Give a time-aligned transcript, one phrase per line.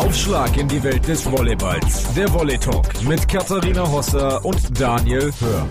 [0.00, 2.14] Aufschlag in die Welt des Volleyballs.
[2.14, 5.66] Der Volley Talk mit Katharina Hosser und Daniel Hör.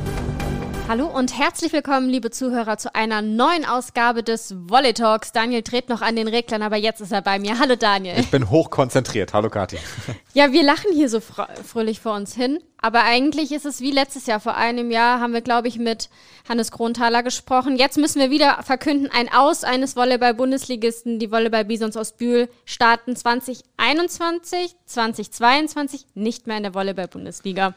[0.89, 5.31] Hallo und herzlich willkommen, liebe Zuhörer, zu einer neuen Ausgabe des Volley Talks.
[5.31, 7.59] Daniel dreht noch an den Reglern, aber jetzt ist er bei mir.
[7.59, 8.15] Hallo Daniel.
[8.17, 9.35] Ich bin hochkonzentriert.
[9.35, 9.77] Hallo Kathi.
[10.33, 14.25] Ja, wir lachen hier so fröhlich vor uns hin, aber eigentlich ist es wie letztes
[14.25, 14.39] Jahr.
[14.39, 16.09] Vor einem Jahr haben wir, glaube ich, mit
[16.47, 17.75] Hannes Kronthaler gesprochen.
[17.77, 24.75] Jetzt müssen wir wieder verkünden, ein Aus eines Volleyball-Bundesligisten, die Volleyball-Bisons aus Bühl, starten 2021,
[24.85, 27.75] 2022 nicht mehr in der Volleyball-Bundesliga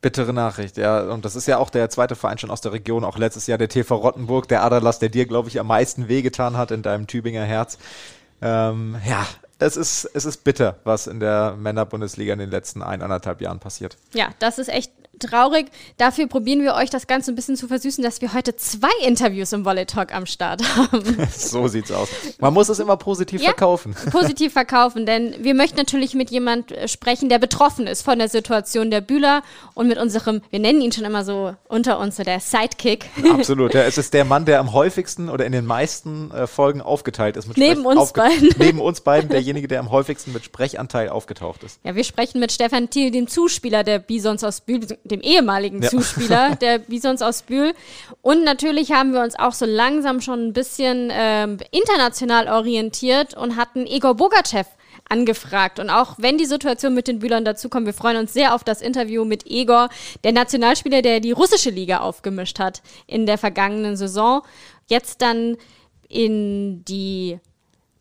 [0.00, 1.00] bittere Nachricht, ja.
[1.00, 3.58] Und das ist ja auch der zweite Verein schon aus der Region, auch letztes Jahr
[3.58, 7.06] der TV Rottenburg, der Adalas, der dir, glaube ich, am meisten wehgetan hat in deinem
[7.06, 7.78] Tübinger Herz.
[8.42, 9.26] Ähm, ja,
[9.58, 13.96] es ist, es ist bitter, was in der Männerbundesliga in den letzten eineinhalb Jahren passiert.
[14.12, 15.66] Ja, das ist echt traurig.
[15.96, 19.52] Dafür probieren wir euch das Ganze ein bisschen zu versüßen, dass wir heute zwei Interviews
[19.52, 21.28] im Volley Talk am Start haben.
[21.36, 22.08] so sieht's aus.
[22.38, 23.94] Man muss es immer positiv ja, verkaufen.
[24.10, 28.28] Positiv verkaufen, denn wir möchten natürlich mit jemand äh, sprechen, der betroffen ist von der
[28.28, 29.42] Situation der Bühler
[29.74, 33.06] und mit unserem, wir nennen ihn schon immer so unter uns, so der Sidekick.
[33.30, 33.82] Absolut, ja.
[33.82, 37.48] Es ist der Mann, der am häufigsten oder in den meisten äh, Folgen aufgeteilt ist.
[37.56, 38.54] neben Sprech uns beiden.
[38.58, 41.78] Neben uns beiden derjenige, der am häufigsten mit Sprechanteil aufgetaucht ist.
[41.84, 45.88] Ja, wir sprechen mit Stefan Thiel, dem Zuspieler der Bisons aus Bühl, dem ehemaligen ja.
[45.88, 47.74] Zuspieler der Bisons aus Bühl.
[48.22, 53.56] Und natürlich haben wir uns auch so langsam schon ein bisschen ähm, international orientiert und
[53.56, 54.68] hatten Igor Bogachev
[55.08, 55.78] angefragt.
[55.78, 58.80] Und auch wenn die Situation mit den Bühlern dazukommt, wir freuen uns sehr auf das
[58.80, 59.88] Interview mit Egor,
[60.24, 64.42] der Nationalspieler, der die russische Liga aufgemischt hat in der vergangenen Saison.
[64.86, 65.56] Jetzt dann
[66.08, 67.38] in die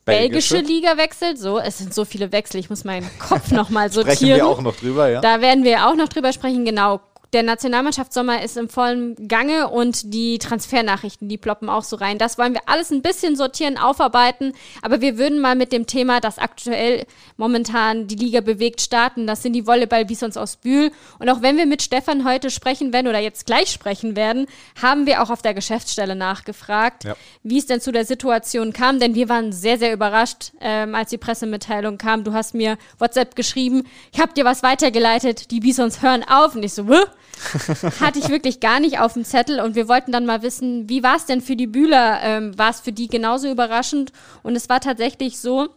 [0.05, 1.37] belgische, Liga wechselt.
[1.37, 2.59] So, es sind so viele Wechsel.
[2.59, 4.15] Ich muss meinen Kopf nochmal sortieren.
[4.17, 5.21] Sprechen wir auch noch drüber, ja?
[5.21, 6.65] Da werden wir auch noch drüber sprechen.
[6.65, 7.01] Genau
[7.33, 12.17] der Nationalmannschaftssommer ist im vollen Gange und die Transfernachrichten, die ploppen auch so rein.
[12.17, 14.53] Das wollen wir alles ein bisschen sortieren, aufarbeiten.
[14.81, 17.05] Aber wir würden mal mit dem Thema, das aktuell
[17.37, 19.27] momentan die Liga bewegt, starten.
[19.27, 20.91] Das sind die Volleyball-Bisons aus Bühl.
[21.19, 24.47] Und auch wenn wir mit Stefan heute sprechen werden oder jetzt gleich sprechen werden,
[24.81, 27.15] haben wir auch auf der Geschäftsstelle nachgefragt, ja.
[27.43, 28.99] wie es denn zu der Situation kam.
[28.99, 32.23] Denn wir waren sehr, sehr überrascht, ähm, als die Pressemitteilung kam.
[32.23, 33.83] Du hast mir WhatsApp geschrieben,
[34.13, 36.55] ich habe dir was weitergeleitet, die Bisons hören auf.
[36.55, 37.05] Und ich so, Wuh?
[37.99, 41.03] hatte ich wirklich gar nicht auf dem Zettel und wir wollten dann mal wissen, wie
[41.03, 42.19] war es denn für die Bühler?
[42.21, 44.11] Ähm, war es für die genauso überraschend?
[44.43, 45.69] Und es war tatsächlich so,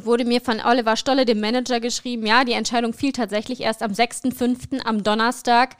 [0.00, 3.92] wurde mir von Oliver Stolle, dem Manager, geschrieben, ja, die Entscheidung fiel tatsächlich erst am
[3.92, 5.76] 6.5., am Donnerstag,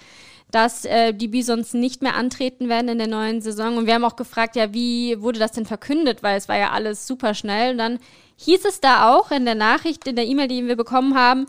[0.51, 3.79] dass äh, die Bisons nicht mehr antreten werden in der neuen Saison.
[3.79, 6.23] Und wir haben auch gefragt, ja, wie wurde das denn verkündet?
[6.23, 7.73] Weil es war ja alles super schnell.
[7.73, 7.99] Und dann
[8.37, 11.47] hieß es da auch in der Nachricht, in der E-Mail, die wir bekommen haben,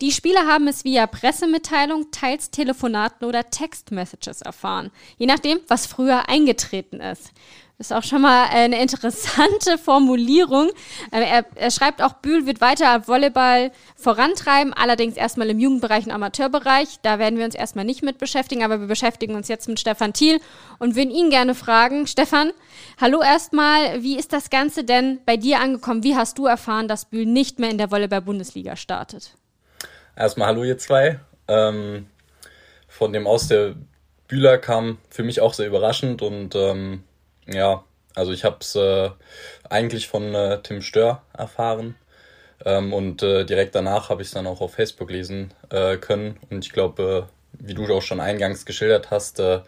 [0.00, 6.28] die Spieler haben es via Pressemitteilung, teils Telefonaten oder Textmessages erfahren, je nachdem, was früher
[6.28, 7.32] eingetreten ist.
[7.78, 10.70] Das ist auch schon mal eine interessante Formulierung.
[11.10, 16.12] Äh, er, er, schreibt auch, Bühl wird weiter Volleyball vorantreiben, allerdings erstmal im Jugendbereich und
[16.12, 17.00] Amateurbereich.
[17.02, 20.14] Da werden wir uns erstmal nicht mit beschäftigen, aber wir beschäftigen uns jetzt mit Stefan
[20.14, 20.40] Thiel
[20.78, 22.06] und würden ihn gerne fragen.
[22.06, 22.52] Stefan,
[22.98, 26.02] hallo erstmal, wie ist das Ganze denn bei dir angekommen?
[26.02, 29.36] Wie hast du erfahren, dass Bühl nicht mehr in der Volleyball-Bundesliga startet?
[30.18, 31.20] Erstmal hallo ihr zwei.
[31.46, 32.06] Ähm,
[32.88, 33.74] von dem aus der
[34.28, 37.04] Bühler kam für mich auch sehr überraschend und ähm,
[37.46, 37.84] ja,
[38.14, 39.10] also ich habe es äh,
[39.68, 41.96] eigentlich von äh, Tim Stör erfahren
[42.64, 46.38] ähm, und äh, direkt danach habe ich es dann auch auf Facebook lesen äh, können
[46.48, 49.60] und ich glaube, äh, wie du auch schon eingangs geschildert hast, äh,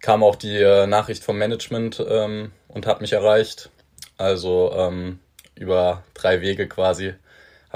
[0.00, 3.70] kam auch die Nachricht vom Management ähm, und hat mich erreicht.
[4.18, 5.18] Also ähm,
[5.54, 7.14] über drei Wege quasi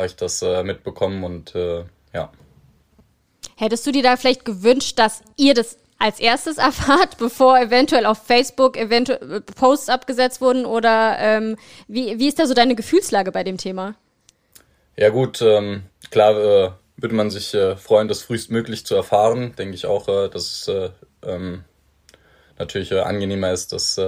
[0.01, 2.33] habe ich das äh, mitbekommen und äh, ja.
[3.57, 8.19] Hättest du dir da vielleicht gewünscht, dass ihr das als erstes erfahrt, bevor eventuell auf
[8.19, 10.65] Facebook eventuell äh, Posts abgesetzt wurden?
[10.65, 11.57] Oder ähm,
[11.87, 13.95] wie, wie ist da so deine Gefühlslage bei dem Thema?
[14.97, 19.55] Ja gut, ähm, klar äh, würde man sich äh, freuen, das frühestmöglich zu erfahren.
[19.57, 20.91] Denke ich auch, äh, dass es äh,
[21.23, 21.65] ähm,
[22.59, 23.99] natürlich angenehmer ist, das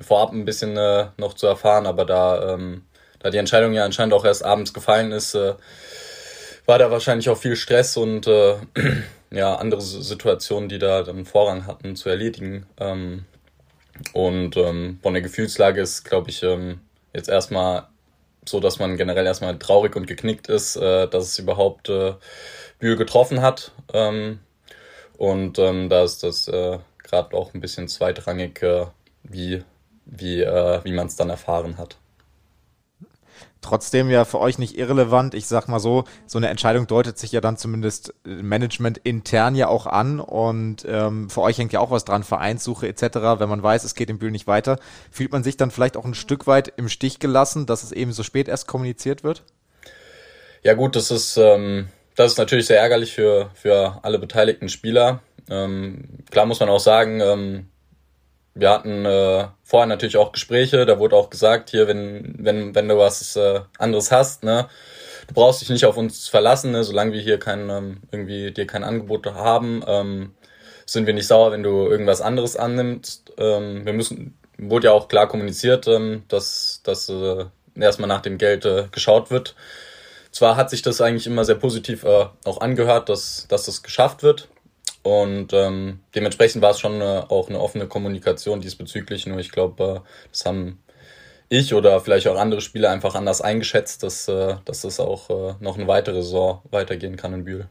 [0.00, 0.72] vorab ein bisschen
[1.18, 1.86] noch zu erfahren.
[1.86, 2.86] Aber da ähm,
[3.22, 5.54] da die Entscheidung ja anscheinend auch erst abends gefallen ist, äh,
[6.66, 8.56] war da wahrscheinlich auch viel Stress und äh,
[9.30, 12.66] ja, andere Situationen, die da dann Vorrang hatten, zu erledigen.
[12.78, 13.24] Ähm,
[14.12, 16.80] und ähm, von der Gefühlslage ist, glaube ich, ähm,
[17.14, 17.88] jetzt erstmal
[18.44, 22.14] so, dass man generell erstmal traurig und geknickt ist, äh, dass es überhaupt äh,
[22.80, 23.70] Bühl getroffen hat.
[23.92, 24.40] Ähm,
[25.16, 28.86] und ähm, da ist das äh, gerade auch ein bisschen zweitrangig, äh,
[29.22, 29.62] wie,
[30.06, 31.96] wie, äh, wie man es dann erfahren hat
[33.62, 35.34] trotzdem ja für euch nicht irrelevant.
[35.34, 39.54] Ich sag mal so, so eine Entscheidung deutet sich ja dann zumindest äh, Management intern
[39.54, 43.02] ja auch an und ähm, für euch hängt ja auch was dran, Vereinssuche etc.
[43.38, 44.78] Wenn man weiß, es geht im Bühl nicht weiter,
[45.10, 48.12] fühlt man sich dann vielleicht auch ein Stück weit im Stich gelassen, dass es eben
[48.12, 49.44] so spät erst kommuniziert wird?
[50.62, 55.20] Ja gut, das ist, ähm, das ist natürlich sehr ärgerlich für, für alle beteiligten Spieler.
[55.50, 57.68] Ähm, klar muss man auch sagen, ähm,
[58.54, 62.88] wir hatten äh, vorher natürlich auch Gespräche, da wurde auch gesagt, hier, wenn, wenn, wenn
[62.88, 64.68] du was äh, anderes hast, ne,
[65.26, 68.66] du brauchst dich nicht auf uns verlassen, ne, solange wir hier kein, ähm, irgendwie dir
[68.66, 70.34] kein Angebot haben, ähm,
[70.84, 73.32] sind wir nicht sauer, wenn du irgendwas anderes annimmst.
[73.38, 78.36] Ähm, wir müssen, wurde ja auch klar kommuniziert, ähm, dass, dass äh, erstmal nach dem
[78.38, 79.54] Geld äh, geschaut wird.
[80.30, 84.22] Zwar hat sich das eigentlich immer sehr positiv äh, auch angehört, dass, dass das geschafft
[84.22, 84.48] wird.
[85.02, 89.26] Und ähm, dementsprechend war es schon eine, auch eine offene Kommunikation diesbezüglich.
[89.26, 90.78] Nur ich glaube, äh, das haben
[91.48, 95.54] ich oder vielleicht auch andere Spieler einfach anders eingeschätzt, dass, äh, dass das auch äh,
[95.60, 97.68] noch eine weitere Saison weitergehen kann in Bühl.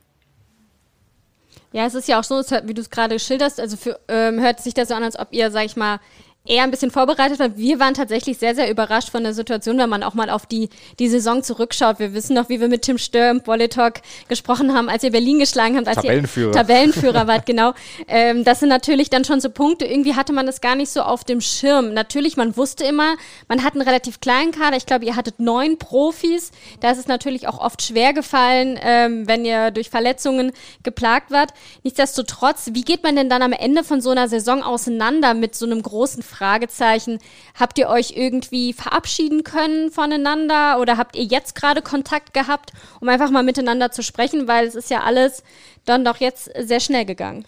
[1.73, 4.59] Ja, es ist ja auch so, wie du es gerade schilderst, also für, ähm, hört
[4.59, 5.99] sich das so an, als ob ihr, sag ich mal,
[6.43, 7.55] eher ein bisschen vorbereitet war.
[7.55, 10.69] Wir waren tatsächlich sehr, sehr überrascht von der Situation, wenn man auch mal auf die,
[10.97, 11.99] die Saison zurückschaut.
[11.99, 15.37] Wir wissen noch, wie wir mit Tim Stürm, Volley Talk gesprochen haben, als ihr Berlin
[15.37, 16.49] geschlagen habt, als Tabellenführer.
[16.49, 17.73] ihr Tabellenführer wart, genau.
[18.07, 19.85] Ähm, das sind natürlich dann schon so Punkte.
[19.85, 21.93] Irgendwie hatte man das gar nicht so auf dem Schirm.
[21.93, 23.15] Natürlich, man wusste immer,
[23.47, 24.77] man hat einen relativ kleinen Kader.
[24.77, 26.49] Ich glaube, ihr hattet neun Profis.
[26.79, 31.51] Da ist es natürlich auch oft schwer gefallen, ähm, wenn ihr durch Verletzungen geplagt wart.
[31.83, 35.67] Nichtsdestotrotz, wie geht man denn dann am Ende von so einer Saison auseinander mit so
[35.67, 37.19] einem großen Fragezeichen.
[37.59, 43.09] Habt ihr euch irgendwie verabschieden können voneinander oder habt ihr jetzt gerade Kontakt gehabt, um
[43.09, 45.43] einfach mal miteinander zu sprechen, weil es ist ja alles
[45.85, 47.45] dann doch jetzt sehr schnell gegangen.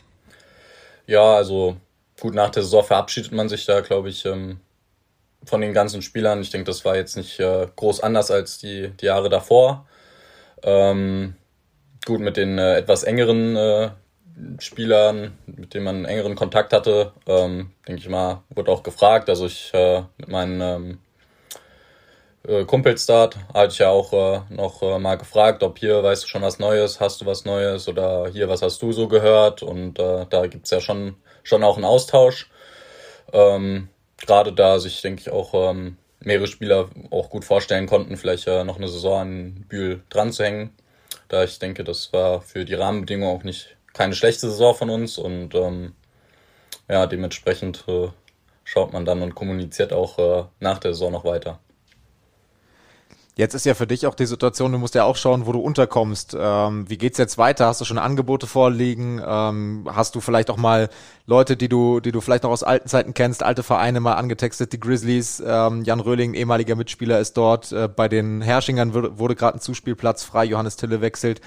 [1.08, 1.78] Ja, also
[2.20, 4.60] gut, nach der Saison verabschiedet man sich da, glaube ich, ähm,
[5.46, 6.42] von den ganzen Spielern.
[6.42, 9.86] Ich denke, das war jetzt nicht äh, groß anders als die, die Jahre davor.
[10.64, 11.36] Ähm,
[12.06, 13.90] gut, mit den äh, etwas engeren äh,
[14.60, 19.30] Spielern, mit denen man engeren Kontakt hatte, ähm, denke ich mal, wurde auch gefragt.
[19.30, 21.00] Also ich äh, mit meinen ähm,
[22.48, 26.24] äh, Kumpels dort hatte ich ja auch äh, noch äh, mal gefragt, ob hier weißt
[26.24, 29.64] du schon was Neues, hast du was Neues oder hier was hast du so gehört
[29.64, 32.50] und äh, da gibt's ja schon, schon auch einen Austausch.
[33.32, 38.48] Ähm, Gerade da sich, denke ich, auch ähm, mehrere Spieler auch gut vorstellen konnten, vielleicht
[38.48, 40.74] äh, noch eine Saison an Bühl dran zu hängen.
[41.28, 45.18] Da ich denke, das war für die Rahmenbedingungen auch nicht keine schlechte Saison von uns
[45.18, 45.94] und ähm,
[46.90, 48.10] ja, dementsprechend äh,
[48.64, 51.60] schaut man dann und kommuniziert auch äh, nach der Saison noch weiter.
[53.36, 55.60] Jetzt ist ja für dich auch die Situation, du musst ja auch schauen, wo du
[55.60, 56.38] unterkommst.
[56.40, 57.66] Ähm, wie geht's jetzt weiter?
[57.66, 59.20] Hast du schon Angebote vorliegen?
[59.26, 60.88] Ähm, hast du vielleicht auch mal
[61.26, 64.72] Leute, die du, die du vielleicht noch aus alten Zeiten kennst, alte Vereine mal angetextet,
[64.72, 67.72] die Grizzlies, ähm, Jan Röhling, ehemaliger Mitspieler, ist dort.
[67.72, 71.42] Äh, bei den Herrschingern wurde, wurde gerade ein Zuspielplatz frei, Johannes Tille wechselt.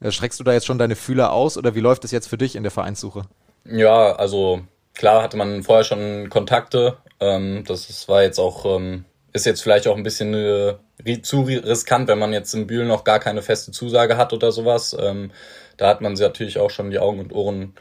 [0.00, 2.38] Äh, schreckst du da jetzt schon deine Fühler aus oder wie läuft es jetzt für
[2.38, 3.22] dich in der Vereinssuche?
[3.64, 4.62] Ja, also
[4.94, 6.98] klar hatte man vorher schon Kontakte.
[7.20, 12.08] Ähm, das war jetzt auch, ähm, ist jetzt vielleicht auch ein bisschen äh, zu riskant,
[12.08, 14.96] wenn man jetzt in Bühlen noch gar keine feste Zusage hat oder sowas.
[14.98, 15.30] Ähm,
[15.76, 17.74] da hat man natürlich auch schon die Augen und Ohren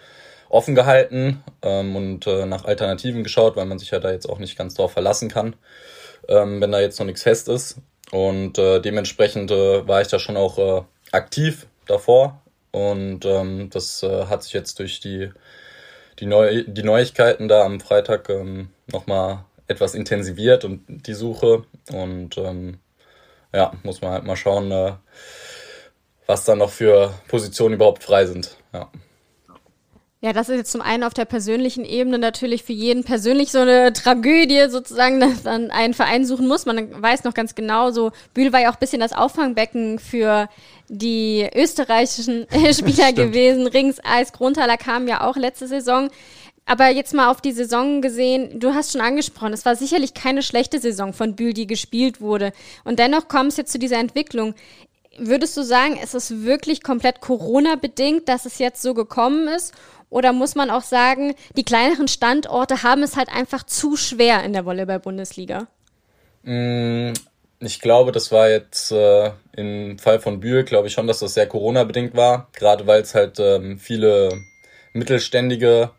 [0.50, 4.39] offen gehalten ähm, und äh, nach Alternativen geschaut, weil man sich ja da jetzt auch
[4.39, 5.56] nicht ganz drauf verlassen kann,
[6.27, 7.77] ähm, wenn da jetzt noch nichts fest ist.
[8.12, 12.41] Und äh, dementsprechend äh, war ich da schon auch äh, aktiv davor.
[12.71, 15.31] Und ähm, das äh, hat sich jetzt durch die,
[16.19, 21.65] die, Neu die Neuigkeiten da am Freitag ähm, nochmal etwas intensiviert und die Suche.
[21.91, 22.80] Und ähm,
[23.53, 24.94] ja, muss man halt mal schauen, äh,
[26.25, 28.57] was da noch für Positionen überhaupt frei sind.
[28.73, 28.90] Ja.
[30.23, 33.59] Ja, das ist jetzt zum einen auf der persönlichen Ebene natürlich für jeden persönlich so
[33.59, 36.65] eine Tragödie sozusagen, dass man einen Verein suchen muss.
[36.65, 40.47] Man weiß noch ganz genau, so Bühl war ja auch ein bisschen das Auffangbecken für
[40.87, 43.68] die österreichischen Spieler gewesen.
[43.68, 46.09] Rings, Eis, Grundtaler kamen ja auch letzte Saison.
[46.65, 50.42] Aber jetzt mal auf die Saison gesehen, du hast schon angesprochen, es war sicherlich keine
[50.42, 52.53] schlechte Saison von Bühl, die gespielt wurde.
[52.85, 54.56] Und dennoch kommt es jetzt zu dieser Entwicklung.
[55.18, 59.73] Würdest du sagen, es ist wirklich komplett Corona-bedingt, dass es jetzt so gekommen ist?
[60.13, 64.53] Oder muss man auch sagen, die kleineren Standorte haben es halt einfach zu schwer in
[64.53, 65.65] der Volleyball-Bundesliga?
[66.43, 67.13] Mm,
[67.59, 71.33] ich glaube, das war jetzt äh, im Fall von Bühl, glaube ich schon, dass das
[71.33, 72.47] sehr Corona-bedingt war.
[72.53, 74.29] Gerade weil es halt ähm, viele
[74.93, 75.89] mittelständige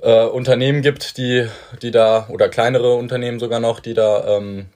[0.00, 1.48] äh, Unternehmen gibt, die,
[1.82, 4.66] die da, oder kleinere Unternehmen sogar noch, die da ähm,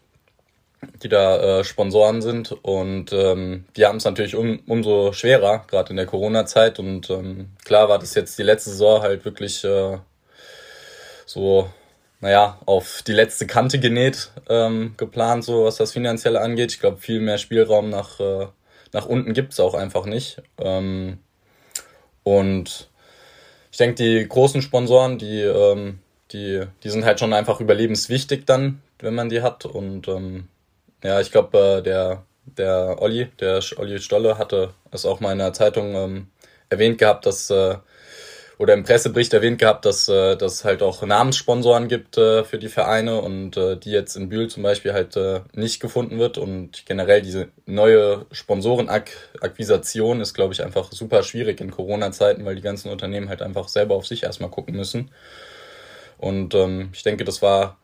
[1.03, 5.91] die da äh, Sponsoren sind und ähm, die haben es natürlich um, umso schwerer, gerade
[5.91, 9.99] in der Corona-Zeit und ähm, klar war das jetzt die letzte Saison halt wirklich äh,
[11.27, 11.69] so,
[12.21, 16.73] naja, auf die letzte Kante genäht ähm, geplant, so was das Finanzielle angeht.
[16.73, 18.47] Ich glaube, viel mehr Spielraum nach, äh,
[18.93, 20.43] nach unten gibt's auch einfach nicht.
[20.59, 21.19] Ähm,
[22.23, 22.89] und
[23.71, 25.99] ich denke, die großen Sponsoren, die, ähm,
[26.33, 30.49] die, die sind halt schon einfach überlebenswichtig dann, wenn man die hat und ähm,
[31.03, 35.39] ja, ich glaube, äh, der der Olli, der Olli Stolle, hatte es auch mal in
[35.39, 36.29] der Zeitung ähm,
[36.69, 37.77] erwähnt gehabt, dass äh,
[38.59, 42.69] oder im Pressebericht erwähnt gehabt, dass äh, dass halt auch Namenssponsoren gibt äh, für die
[42.69, 46.87] Vereine und äh, die jetzt in Bühl zum Beispiel halt äh, nicht gefunden wird und
[46.87, 52.91] generell diese neue Sponsorenakquisition ist, glaube ich, einfach super schwierig in Corona-Zeiten, weil die ganzen
[52.91, 55.11] Unternehmen halt einfach selber auf sich erstmal gucken müssen.
[56.19, 57.77] Und ähm, ich denke, das war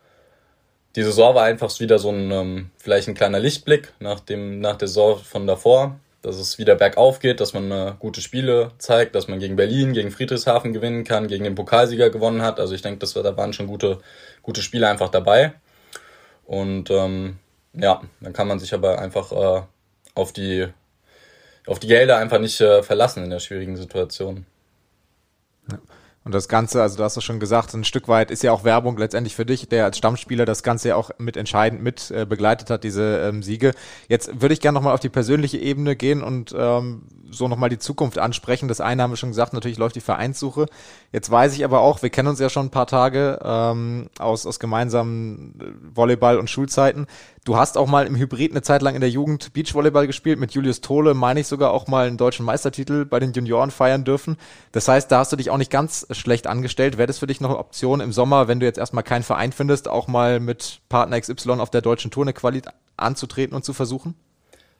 [0.97, 4.77] die Saison war einfach wieder so ein ähm, vielleicht ein kleiner Lichtblick nach dem nach
[4.77, 9.15] der Saison von davor dass es wieder bergauf geht, dass man äh, gute Spiele zeigt,
[9.17, 12.61] dass man gegen Berlin, gegen Friedrichshafen gewinnen kann, gegen den Pokalsieger gewonnen hat.
[12.61, 13.99] Also ich denke, das, da waren schon gute,
[14.41, 15.53] gute Spiele einfach dabei.
[16.45, 17.39] Und ähm,
[17.75, 19.63] ja, dann kann man sich aber einfach äh,
[20.15, 20.69] auf, die,
[21.67, 24.47] auf die Gelder einfach nicht äh, verlassen in der schwierigen Situation.
[25.71, 25.79] Ja.
[26.25, 28.62] Und das Ganze, also du hast es schon gesagt, ein Stück weit ist ja auch
[28.62, 32.26] Werbung letztendlich für dich, der als Stammspieler das Ganze ja auch mit entscheidend mit äh,
[32.26, 33.73] begleitet hat, diese ähm, Siege.
[34.09, 37.02] Jetzt würde ich gerne nochmal auf die persönliche Ebene gehen und ähm,
[37.33, 38.69] so nochmal die Zukunft ansprechen.
[38.69, 40.67] Das eine haben wir schon gesagt, natürlich läuft die Vereinssuche.
[41.11, 44.47] Jetzt weiß ich aber auch, wir kennen uns ja schon ein paar Tage ähm, aus,
[44.47, 47.07] aus gemeinsamen äh, Volleyball- und Schulzeiten.
[47.45, 50.53] Du hast auch mal im Hybrid eine Zeit lang in der Jugend Beachvolleyball gespielt, mit
[50.53, 54.37] Julius Tole, meine ich sogar auch mal einen deutschen Meistertitel bei den Junioren feiern dürfen.
[54.71, 56.99] Das heißt, da hast du dich auch nicht ganz schlecht angestellt.
[56.99, 59.51] Wäre das für dich noch eine Option im Sommer, wenn du jetzt erstmal keinen Verein
[59.51, 62.62] findest, auch mal mit Partner XY auf der deutschen Tour eine Quali
[62.97, 64.15] anzutreten und zu versuchen?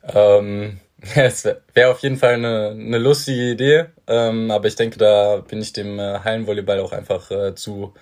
[0.05, 0.81] Ähm,
[1.17, 5.39] es wäre wär auf jeden Fall eine, eine lustige Idee, ähm, aber ich denke, da
[5.39, 7.93] bin ich dem äh, Hallenvolleyball auch einfach äh, zu,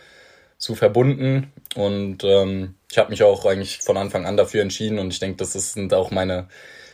[0.59, 5.13] zu verbunden und ähm, ich habe mich auch eigentlich von Anfang an dafür entschieden und
[5.13, 6.49] ich denke, das sind auch meine,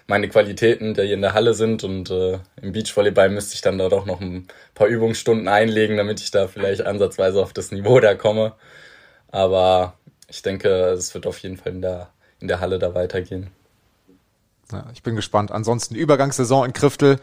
[0.07, 3.79] meine Qualitäten, die hier in der Halle sind und äh, im Beachvolleyball müsste ich dann
[3.79, 7.99] da doch noch ein paar Übungsstunden einlegen, damit ich da vielleicht ansatzweise auf das Niveau
[7.99, 8.55] da komme.
[9.29, 9.99] Aber
[10.29, 12.11] ich denke, es wird auf jeden Fall in der,
[12.41, 13.51] in der Halle da weitergehen.
[14.73, 15.53] Ja, ich bin gespannt.
[15.53, 17.19] Ansonsten Übergangssaison in Kriftel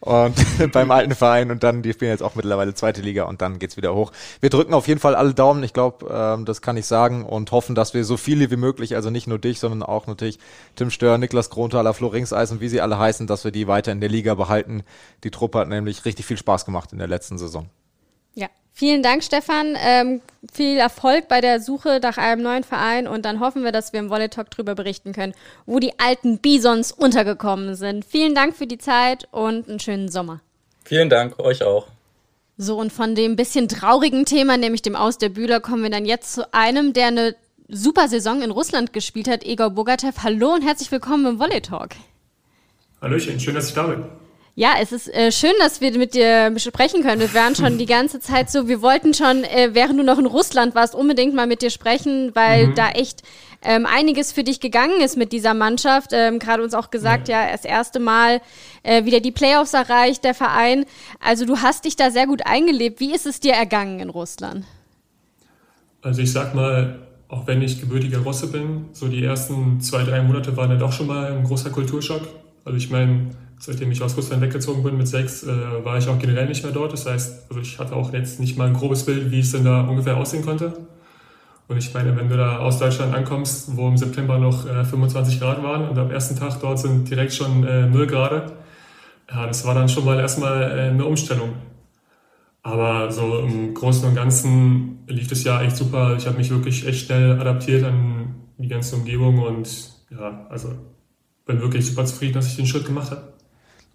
[0.00, 0.34] und
[0.72, 3.76] beim alten Verein und dann, die spielen jetzt auch mittlerweile zweite Liga und dann geht's
[3.76, 4.12] wieder hoch.
[4.40, 7.50] Wir drücken auf jeden Fall alle Daumen, ich glaube, ähm, das kann ich sagen und
[7.50, 10.38] hoffen, dass wir so viele wie möglich, also nicht nur dich, sondern auch natürlich
[10.76, 14.00] Tim Stör, Niklas Kronthaler, Flo Ringseis wie sie alle heißen, dass wir die weiter in
[14.00, 14.82] der Liga behalten.
[15.24, 17.68] Die Truppe hat nämlich richtig viel Spaß gemacht in der letzten Saison.
[18.78, 19.76] Vielen Dank, Stefan.
[19.76, 20.20] Ähm,
[20.52, 23.98] viel Erfolg bei der Suche nach einem neuen Verein und dann hoffen wir, dass wir
[23.98, 25.34] im Volley Talk darüber berichten können,
[25.66, 28.04] wo die alten Bisons untergekommen sind.
[28.04, 30.42] Vielen Dank für die Zeit und einen schönen Sommer.
[30.84, 31.88] Vielen Dank, euch auch.
[32.56, 36.06] So, und von dem bisschen traurigen Thema, nämlich dem Aus der Bühler, kommen wir dann
[36.06, 37.34] jetzt zu einem, der eine
[37.66, 40.22] super Saison in Russland gespielt hat, Egor Bogatev.
[40.22, 41.96] Hallo und herzlich willkommen im Volley Talk.
[43.02, 44.04] Hallöchen, schön, dass ich da bin.
[44.58, 47.20] Ja, es ist äh, schön, dass wir mit dir sprechen können.
[47.20, 50.26] Wir waren schon die ganze Zeit so, wir wollten schon, äh, während du noch in
[50.26, 52.74] Russland warst, unbedingt mal mit dir sprechen, weil mhm.
[52.74, 53.22] da echt
[53.62, 56.10] ähm, einiges für dich gegangen ist mit dieser Mannschaft.
[56.12, 58.40] Ähm, Gerade uns auch gesagt, ja, ja das erste Mal
[58.82, 60.86] äh, wieder die Playoffs erreicht, der Verein.
[61.20, 62.98] Also du hast dich da sehr gut eingelebt.
[62.98, 64.64] Wie ist es dir ergangen in Russland?
[66.02, 66.98] Also ich sag mal,
[67.28, 70.90] auch wenn ich gebürtiger Russe bin, so die ersten zwei, drei Monate waren ja doch
[70.90, 72.22] schon mal ein großer Kulturschock.
[72.64, 76.18] Also ich meine, seitdem ich aus Russland weggezogen bin mit sechs, äh, war ich auch
[76.18, 76.92] generell nicht mehr dort.
[76.92, 79.64] Das heißt, also ich hatte auch jetzt nicht mal ein grobes Bild, wie es denn
[79.64, 80.72] da ungefähr aussehen konnte.
[81.66, 85.38] Und ich meine, wenn du da aus Deutschland ankommst, wo im September noch äh, 25
[85.38, 88.52] Grad waren und am ersten Tag dort sind direkt schon äh, 0 Grad,
[89.30, 91.52] ja, das war dann schon mal erstmal äh, eine Umstellung.
[92.62, 96.16] Aber so im Großen und Ganzen lief das Jahr echt super.
[96.16, 100.72] Ich habe mich wirklich echt schnell adaptiert an die ganze Umgebung und ja, also
[101.46, 103.37] bin wirklich super zufrieden, dass ich den Schritt gemacht habe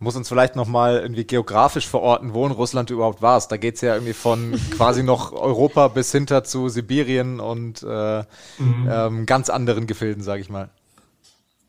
[0.04, 3.52] muss uns vielleicht nochmal irgendwie geografisch verorten, wo in Russland du überhaupt warst.
[3.52, 8.24] Da geht es ja irgendwie von quasi noch Europa bis hinter zu Sibirien und äh,
[8.60, 8.90] mhm.
[8.90, 10.70] ähm, ganz anderen Gefilden, sage ich mal.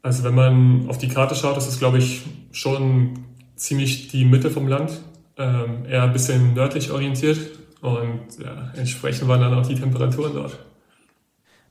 [0.02, 2.22] Also wenn man auf die Karte schaut, ist, glaube ich,
[2.52, 3.24] schon
[3.56, 5.00] ziemlich die Mitte vom Land,
[5.38, 7.38] ähm, eher ein bisschen nördlich orientiert
[7.80, 10.58] und ja, entsprechend waren dann auch die Temperaturen dort.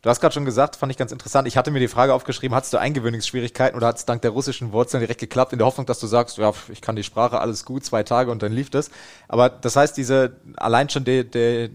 [0.03, 1.47] Du hast gerade schon gesagt, fand ich ganz interessant.
[1.47, 4.73] Ich hatte mir die Frage aufgeschrieben, hattest du Eingewöhnungsschwierigkeiten oder hat es dank der russischen
[4.73, 7.63] Wurzeln direkt geklappt, in der Hoffnung, dass du sagst, ja, ich kann die Sprache, alles
[7.63, 8.91] gut, zwei Tage und dann lief das.
[9.29, 11.69] Aber das heißt, diese, allein schon der, der,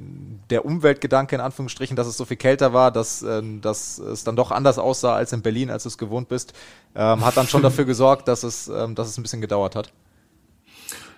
[0.50, 4.36] der Umweltgedanke in Anführungsstrichen, dass es so viel kälter war, dass, äh, dass es dann
[4.36, 6.52] doch anders aussah als in Berlin, als du es gewohnt bist,
[6.94, 9.90] ähm, hat dann schon dafür gesorgt, dass es, ähm, dass es ein bisschen gedauert hat.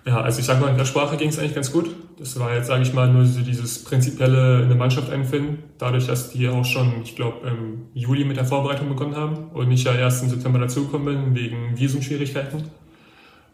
[0.06, 1.90] Ja, also ich sag mal, in der Sprache ging es eigentlich ganz gut.
[2.18, 5.62] Das war jetzt, sage ich mal, nur so dieses prinzipielle in der Mannschaft einfinden.
[5.78, 9.70] Dadurch, dass die auch schon, ich glaube, im Juli mit der Vorbereitung begonnen haben und
[9.70, 12.64] ich ja erst im September dazugekommen bin, wegen Visumschwierigkeiten.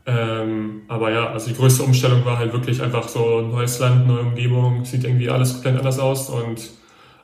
[0.07, 4.21] Ähm, aber ja, also die größte Umstellung war halt wirklich einfach so neues Land, neue
[4.21, 6.71] Umgebung, sieht irgendwie alles komplett anders aus und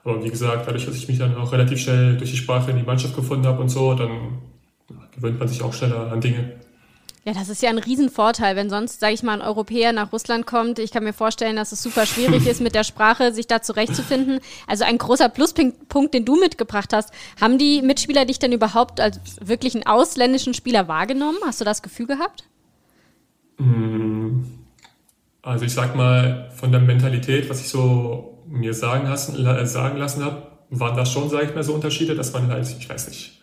[0.05, 2.77] aber wie gesagt, dadurch, dass ich mich dann auch relativ schnell durch die Sprache in
[2.77, 4.39] die Mannschaft gefunden habe und so, dann
[5.15, 6.55] gewöhnt man sich auch schneller an Dinge.
[7.25, 10.45] Ja, das ist ja ein Riesenvorteil, wenn sonst, sage ich mal, ein Europäer nach Russland
[10.45, 10.81] kommt.
[10.81, 14.41] Ich kann mir vorstellen, dass es super schwierig ist, mit der Sprache sich da zurechtzufinden.
[14.67, 17.13] Also ein großer Pluspunkt, den du mitgebracht hast.
[17.41, 21.39] Haben die Mitspieler dich denn überhaupt als wirklich einen ausländischen Spieler wahrgenommen?
[21.47, 22.43] Hast du das Gefühl gehabt?
[23.59, 24.43] Mm,
[25.43, 29.37] also ich sag mal, von der Mentalität, was ich so mir sagen lassen,
[29.67, 32.89] sagen lassen habe, waren das schon, sage ich mal, so Unterschiede, dass man halt, ich
[32.89, 33.42] weiß nicht,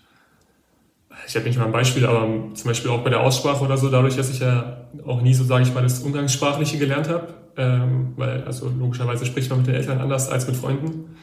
[1.30, 3.90] ich habe nicht mal ein Beispiel, aber zum Beispiel auch bei der Aussprache oder so,
[3.90, 8.14] dadurch, dass ich ja auch nie so, sage ich mal, das Umgangssprachliche gelernt habe, ähm,
[8.18, 11.16] weil also logischerweise spricht man mit den Eltern anders als mit Freunden,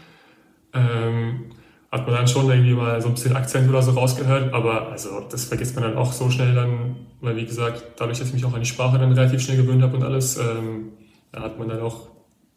[0.72, 1.46] ähm,
[1.90, 5.26] hat man dann schon irgendwie mal so ein bisschen Akzent oder so rausgehört, aber also
[5.28, 8.44] das vergisst man dann auch so schnell dann, weil wie gesagt, dadurch, dass ich mich
[8.44, 10.92] auch an die Sprache dann relativ schnell gewöhnt habe und alles, ähm,
[11.32, 12.10] da hat man dann auch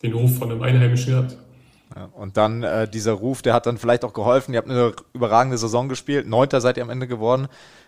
[0.03, 1.35] den Ruf von einem Einheimischen gehabt.
[1.95, 4.53] Ja, und dann äh, dieser Ruf, der hat dann vielleicht auch geholfen.
[4.53, 6.27] Ihr habt eine überragende Saison gespielt.
[6.27, 7.47] Neunter seid ihr am Ende geworden.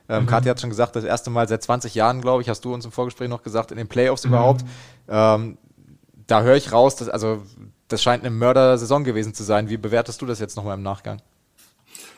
[0.09, 0.27] Ähm, mhm.
[0.27, 2.83] Kathi hat schon gesagt, das erste Mal seit 20 Jahren, glaube ich, hast du uns
[2.83, 4.31] im Vorgespräch noch gesagt, in den Playoffs mhm.
[4.31, 4.65] überhaupt.
[5.07, 5.57] Ähm,
[6.27, 7.43] da höre ich raus, dass, also
[7.89, 9.69] das scheint eine Mörder-Saison gewesen zu sein.
[9.69, 11.21] Wie bewertest du das jetzt nochmal im Nachgang?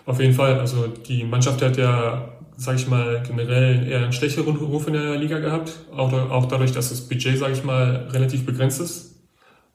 [0.05, 0.59] Auf jeden Fall.
[0.59, 5.15] Also die Mannschaft hat ja, sage ich mal, generell eher einen schlechteren Ruf in der
[5.15, 5.73] Liga gehabt.
[5.95, 9.12] Auch, auch dadurch, dass das Budget, sage ich mal, relativ begrenzt ist.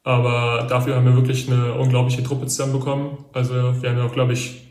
[0.02, 3.24] Aber dafür haben wir wirklich eine unglaubliche Truppe zusammenbekommen.
[3.32, 4.68] Also wir haben ja auch, glaube ich,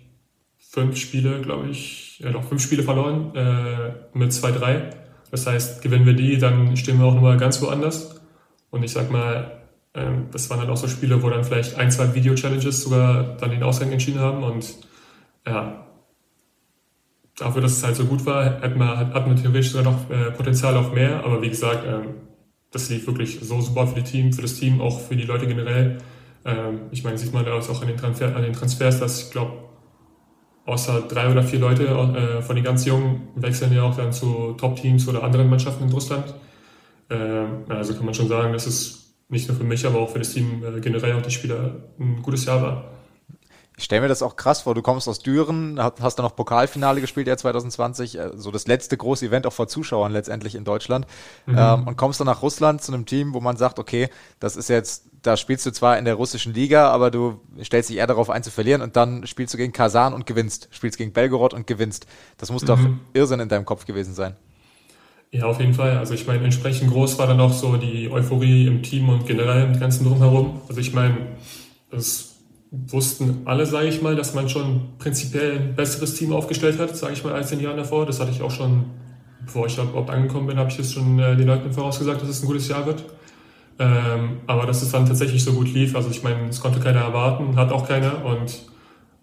[0.57, 4.91] fünf Spiele, glaube ich, ja doch fünf Spiele verloren äh, mit 2-3.
[5.31, 8.22] Das heißt, gewinnen wir die, dann stehen wir auch nochmal ganz woanders.
[8.69, 9.62] Und ich sag mal,
[9.93, 13.51] äh, das waren dann auch so Spiele, wo dann vielleicht ein, zwei Video-Challenges sogar dann
[13.51, 14.43] den Ausgang entschieden haben.
[14.43, 14.75] Und
[15.46, 15.88] ja,
[17.38, 20.31] dafür, dass es halt so gut war, hat man, hat man theoretisch sogar noch äh,
[20.31, 21.24] Potenzial auf mehr.
[21.24, 22.15] Aber wie gesagt, ähm,
[22.72, 25.48] das lief wirklich so super für, die Team, für das Team, auch für die Leute
[25.48, 25.98] generell.
[26.46, 29.32] Ähm, ich meine, sieht man da auch an den, Transfer, an den Transfers, dass ich
[29.32, 29.54] glaube,
[30.66, 34.54] außer drei oder vier Leute äh, von den ganz Jungen wechseln ja auch dann zu
[34.58, 36.34] Top-Teams oder anderen Mannschaften in Russland.
[37.10, 40.20] Ähm, also kann man schon sagen, dass es nicht nur für mich, aber auch für
[40.20, 42.97] das Team äh, generell und die Spieler ein gutes Jahr war.
[43.79, 44.74] Ich stelle mir das auch krass vor.
[44.74, 48.98] Du kommst aus Düren, hast dann noch Pokalfinale gespielt, ja 2020, äh, so das letzte
[48.98, 51.05] große Event auch vor Zuschauern letztendlich in Deutschland.
[51.46, 51.57] Mhm.
[51.59, 54.09] Ähm, und kommst dann nach Russland zu einem Team, wo man sagt, okay,
[54.40, 57.98] das ist jetzt, da spielst du zwar in der russischen Liga, aber du stellst dich
[57.98, 61.13] eher darauf ein zu verlieren und dann spielst du gegen Kasan und gewinnst, spielst gegen
[61.13, 62.07] Belgorod und gewinnst.
[62.40, 62.68] Das muss mhm.
[62.68, 62.79] doch
[63.13, 64.35] Irrsinn in deinem Kopf gewesen sein.
[65.29, 66.00] Ja, auf jeden Fall.
[66.00, 69.66] Also ich meine, entsprechend groß war dann auch so die Euphorie im Team und generell
[69.66, 70.61] im ganzen Drumherum.
[70.68, 71.18] Also ich meine,
[71.92, 72.26] das
[72.87, 77.13] wussten alle, sage ich mal, dass man schon prinzipiell ein besseres Team aufgestellt hat, sage
[77.13, 78.05] ich mal, als in den Jahren davor.
[78.05, 78.85] Das hatte ich auch schon,
[79.46, 82.42] bevor ich überhaupt angekommen bin, habe ich das schon äh, den Leuten vorausgesagt, dass es
[82.44, 83.03] ein gutes Jahr wird.
[83.79, 87.01] Ähm, aber dass es dann tatsächlich so gut lief, also ich meine, es konnte keiner
[87.01, 88.25] erwarten, hat auch keiner.
[88.25, 88.63] Und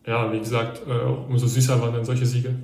[0.07, 2.55] ja, wie gesagt, äh, umso süßer waren dann solche Siege.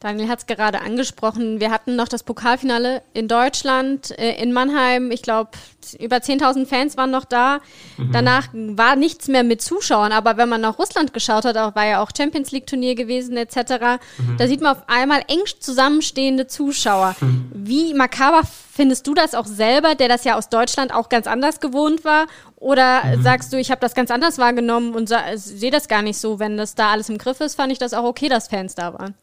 [0.00, 1.58] Daniel hat es gerade angesprochen.
[1.58, 5.10] Wir hatten noch das Pokalfinale in Deutschland, äh, in Mannheim.
[5.10, 5.50] Ich glaube,
[5.98, 7.58] über 10.000 Fans waren noch da.
[7.96, 8.12] Mhm.
[8.12, 10.12] Danach war nichts mehr mit Zuschauern.
[10.12, 13.36] Aber wenn man nach Russland geschaut hat, auch, war ja auch Champions League Turnier gewesen
[13.36, 14.36] etc., mhm.
[14.38, 17.16] da sieht man auf einmal eng zusammenstehende Zuschauer.
[17.20, 17.50] Mhm.
[17.52, 21.58] Wie makaber findest du das auch selber, der das ja aus Deutschland auch ganz anders
[21.58, 22.28] gewohnt war?
[22.54, 23.22] Oder mhm.
[23.24, 26.56] sagst du, ich habe das ganz anders wahrgenommen und sehe das gar nicht so, wenn
[26.56, 29.14] das da alles im Griff ist, fand ich das auch okay, dass Fans da waren.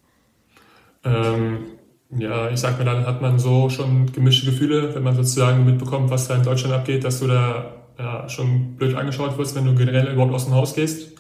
[1.05, 1.57] Ähm,
[2.17, 6.09] ja, ich sag mal, dann hat man so schon gemischte Gefühle, wenn man sozusagen mitbekommt,
[6.09, 9.75] was da in Deutschland abgeht, dass du da ja, schon blöd angeschaut wirst, wenn du
[9.75, 11.11] generell überhaupt aus dem Haus gehst.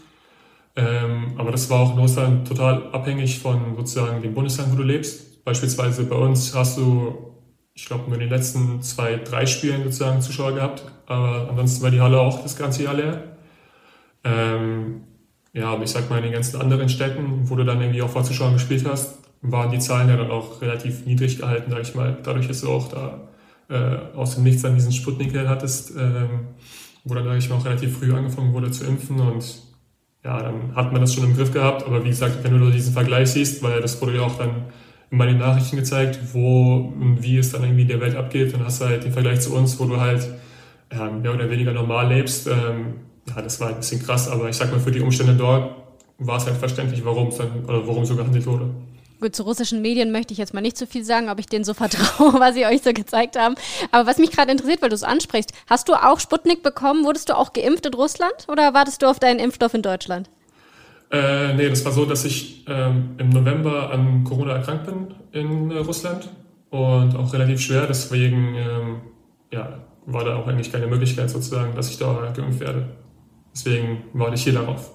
[0.75, 4.83] Ähm, aber das war auch in Russland total abhängig von sozusagen dem Bundesland, wo du
[4.83, 5.43] lebst.
[5.45, 7.33] Beispielsweise bei uns hast du,
[7.73, 11.91] ich glaube, nur in den letzten zwei, drei Spielen sozusagen Zuschauer gehabt, aber ansonsten war
[11.91, 13.23] die Halle auch das ganze Jahr leer.
[14.23, 15.01] Ähm,
[15.53, 18.09] ja, aber ich sag mal, in den ganzen anderen Städten, wo du dann irgendwie auch
[18.09, 19.19] vor Zuschauern gespielt hast,
[19.51, 22.17] waren die Zahlen ja dann auch relativ niedrig gehalten, sage ich mal.
[22.23, 23.27] Dadurch, dass du auch da
[23.69, 26.47] äh, aus dem Nichts dann diesen Sputnik hattest, ähm,
[27.03, 29.61] wo dann, sage ich mal, auch relativ früh angefangen wurde zu impfen und
[30.23, 31.85] ja, dann hat man das schon im Griff gehabt.
[31.85, 34.65] Aber wie gesagt, wenn du diesen Vergleich siehst, weil das wurde ja auch dann
[35.11, 38.65] in meinen Nachrichten gezeigt, wo und wie es dann irgendwie in der Welt abgeht, dann
[38.65, 40.27] hast du halt den Vergleich zu uns, wo du halt
[40.91, 42.47] ja, mehr oder weniger normal lebst.
[42.47, 42.95] Ähm,
[43.27, 45.75] ja, das war ein bisschen krass, aber ich sag mal, für die Umstände dort
[46.17, 48.69] war es halt verständlich, warum es dann oder warum so gehandelt wurde.
[49.25, 51.63] Gut, zu russischen Medien möchte ich jetzt mal nicht so viel sagen, ob ich denen
[51.63, 53.55] so vertraue, was sie euch so gezeigt haben.
[53.89, 57.03] Aber was mich gerade interessiert, weil du es ansprichst, hast du auch Sputnik bekommen?
[57.05, 60.29] Wurdest du auch geimpft in Russland oder wartest du auf deinen Impfstoff in Deutschland?
[61.11, 65.71] Äh, nee, das war so, dass ich ähm, im November an Corona erkrankt bin in
[65.71, 66.29] äh, Russland
[66.69, 67.87] und auch relativ schwer.
[67.87, 69.01] Deswegen ähm,
[69.51, 72.89] ja, war da auch eigentlich keine Möglichkeit sozusagen, dass ich da geimpft werde.
[73.55, 74.91] Deswegen warte ich hier darauf.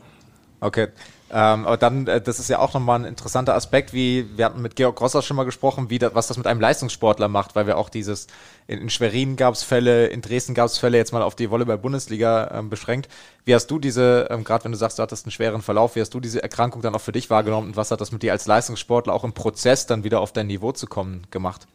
[0.60, 0.86] Okay.
[1.32, 4.60] Ähm, aber dann, äh, das ist ja auch nochmal ein interessanter Aspekt, wie wir hatten
[4.62, 7.68] mit Georg Grosser schon mal gesprochen, wie da, was das mit einem Leistungssportler macht, weil
[7.68, 8.26] wir auch dieses,
[8.66, 11.48] in, in Schwerin gab es Fälle, in Dresden gab es Fälle, jetzt mal auf die
[11.48, 13.08] Volleyball-Bundesliga ähm, beschränkt.
[13.44, 16.00] Wie hast du diese, ähm, gerade wenn du sagst, du hattest einen schweren Verlauf, wie
[16.00, 18.32] hast du diese Erkrankung dann auch für dich wahrgenommen und was hat das mit dir
[18.32, 21.68] als Leistungssportler auch im Prozess dann wieder auf dein Niveau zu kommen gemacht?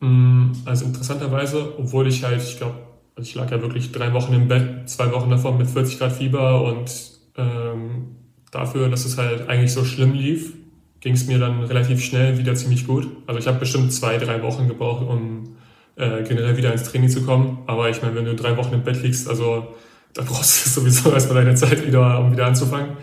[0.00, 2.76] Mm, also interessanterweise, obwohl ich halt, ich glaube,
[3.16, 6.12] also ich lag ja wirklich drei Wochen im Bett, zwei Wochen davon mit 40 Grad
[6.12, 6.90] Fieber und
[7.36, 8.16] ähm,
[8.52, 10.52] dafür, dass es halt eigentlich so schlimm lief,
[11.00, 13.08] ging es mir dann relativ schnell wieder ziemlich gut.
[13.26, 15.56] Also ich habe bestimmt zwei, drei Wochen gebraucht, um
[15.96, 17.58] äh, generell wieder ins Training zu kommen.
[17.66, 19.74] Aber ich meine, wenn du drei Wochen im Bett liegst, also
[20.14, 22.96] da brauchst du sowieso erstmal deine Zeit wieder, um wieder anzufangen.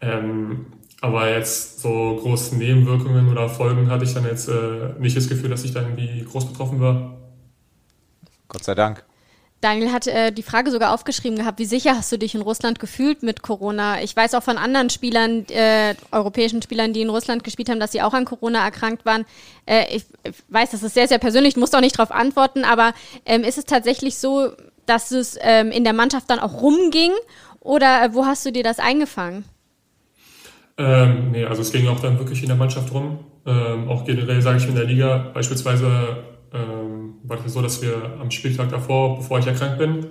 [0.00, 0.66] Ähm,
[1.00, 5.50] aber jetzt so große Nebenwirkungen oder Folgen hatte ich dann jetzt äh, nicht das Gefühl,
[5.50, 7.18] dass ich da irgendwie groß betroffen war.
[8.48, 9.07] Gott sei Dank.
[9.60, 12.78] Daniel hat äh, die Frage sogar aufgeschrieben gehabt, wie sicher hast du dich in Russland
[12.78, 14.00] gefühlt mit Corona?
[14.02, 17.90] Ich weiß auch von anderen Spielern, äh, europäischen Spielern, die in Russland gespielt haben, dass
[17.90, 19.24] sie auch an Corona erkrankt waren.
[19.66, 22.64] Äh, ich, ich, weiß, das ist sehr, sehr persönlich, ich muss auch nicht darauf antworten,
[22.64, 22.92] aber
[23.26, 24.52] ähm, ist es tatsächlich so,
[24.86, 27.10] dass es ähm, in der Mannschaft dann auch rumging
[27.58, 29.44] oder äh, wo hast du dir das eingefangen?
[30.78, 33.24] Ähm, nee, also es ging auch dann wirklich in der Mannschaft rum.
[33.44, 38.18] Ähm, auch generell, sage ich in der Liga, beispielsweise ähm, war es so, dass wir
[38.20, 40.06] am Spieltag davor, bevor ich erkrankt bin,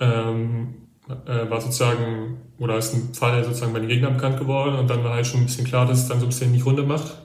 [0.00, 0.74] ähm,
[1.08, 5.04] äh, war sozusagen, oder ist ein Fall sozusagen bei den Gegnern bekannt geworden und dann
[5.04, 7.18] war halt schon ein bisschen klar, dass es dann so ein bisschen die Runde macht.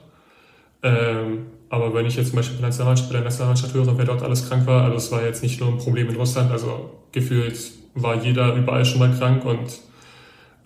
[0.82, 4.66] Ähm, aber wenn ich jetzt zum Beispiel bei der Nationalmannschaft, höre, wer dort alles krank
[4.66, 7.58] war, also es war jetzt nicht nur ein Problem in Russland, also gefühlt
[7.94, 9.80] war jeder überall schon mal krank und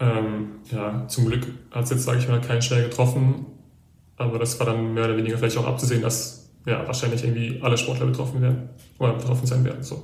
[0.01, 3.47] ähm, ja, zum Glück hat es jetzt, sage ich mal, keinen schnell getroffen.
[4.17, 7.79] Aber das war dann mehr oder weniger vielleicht auch abzusehen, dass ja, wahrscheinlich irgendwie alle
[7.79, 9.83] Sportler betroffen werden oder betroffen sein werden.
[9.83, 10.03] So.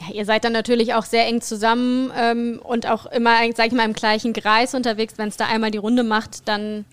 [0.00, 3.72] Ja, ihr seid dann natürlich auch sehr eng zusammen ähm, und auch immer, sag ich
[3.72, 5.14] mal, im gleichen Kreis unterwegs.
[5.16, 6.84] Wenn es da einmal die Runde macht, dann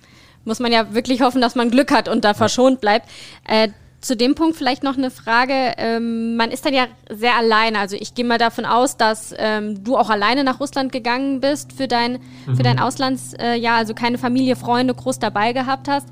[0.45, 3.10] muss man ja wirklich hoffen, dass man Glück hat und da verschont bleibt.
[3.47, 3.69] Äh,
[4.01, 5.73] zu dem Punkt vielleicht noch eine Frage.
[5.77, 7.79] Ähm, man ist dann ja sehr alleine.
[7.79, 11.73] Also ich gehe mal davon aus, dass ähm, du auch alleine nach Russland gegangen bist
[11.73, 12.55] für dein, mhm.
[12.55, 16.08] für dein Auslandsjahr, äh, also keine Familie, Freunde groß dabei gehabt hast.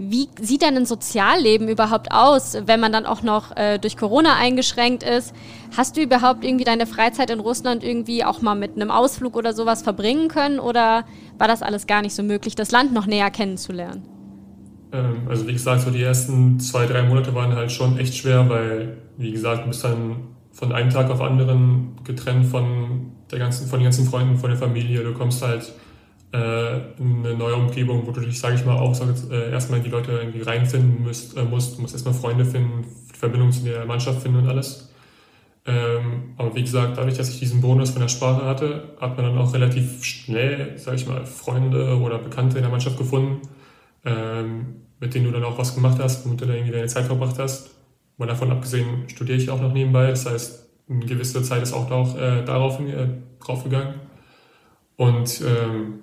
[0.00, 4.36] Wie sieht denn ein Sozialleben überhaupt aus, wenn man dann auch noch äh, durch Corona
[4.36, 5.34] eingeschränkt ist?
[5.76, 9.52] Hast du überhaupt irgendwie deine Freizeit in Russland irgendwie auch mal mit einem Ausflug oder
[9.52, 10.60] sowas verbringen können?
[10.60, 11.04] Oder
[11.36, 14.04] war das alles gar nicht so möglich, das Land noch näher kennenzulernen?
[14.92, 18.48] Ähm, also wie gesagt, so die ersten zwei, drei Monate waren halt schon echt schwer,
[18.48, 23.66] weil, wie gesagt, du bist dann von einem Tag auf anderen getrennt von der ganzen,
[23.66, 25.02] von den ganzen Freunden, von der Familie.
[25.02, 25.72] Du kommst halt
[26.36, 28.94] eine neue Umgebung, wo du dich, sage ich mal, auch
[29.30, 31.76] äh, erstmal die Leute irgendwie reinfinden musst, äh, musst.
[31.76, 34.92] Du musst erstmal Freunde finden, Verbindung zu der Mannschaft finden und alles.
[35.66, 39.26] Ähm, aber wie gesagt, dadurch, dass ich diesen Bonus von der Sprache hatte, hat man
[39.26, 43.42] dann auch relativ schnell, sage ich mal, Freunde oder Bekannte in der Mannschaft gefunden,
[44.04, 47.04] ähm, mit denen du dann auch was gemacht hast, womit du da irgendwie deine Zeit
[47.04, 47.70] verbracht hast.
[48.16, 51.90] Mal davon abgesehen studiere ich auch noch nebenbei, das heißt, eine gewisse Zeit ist auch,
[51.90, 53.94] auch äh, darauf äh, draufgegangen.
[54.96, 56.00] Und ähm,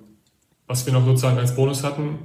[0.66, 2.18] was wir noch sozusagen als Bonus hatten,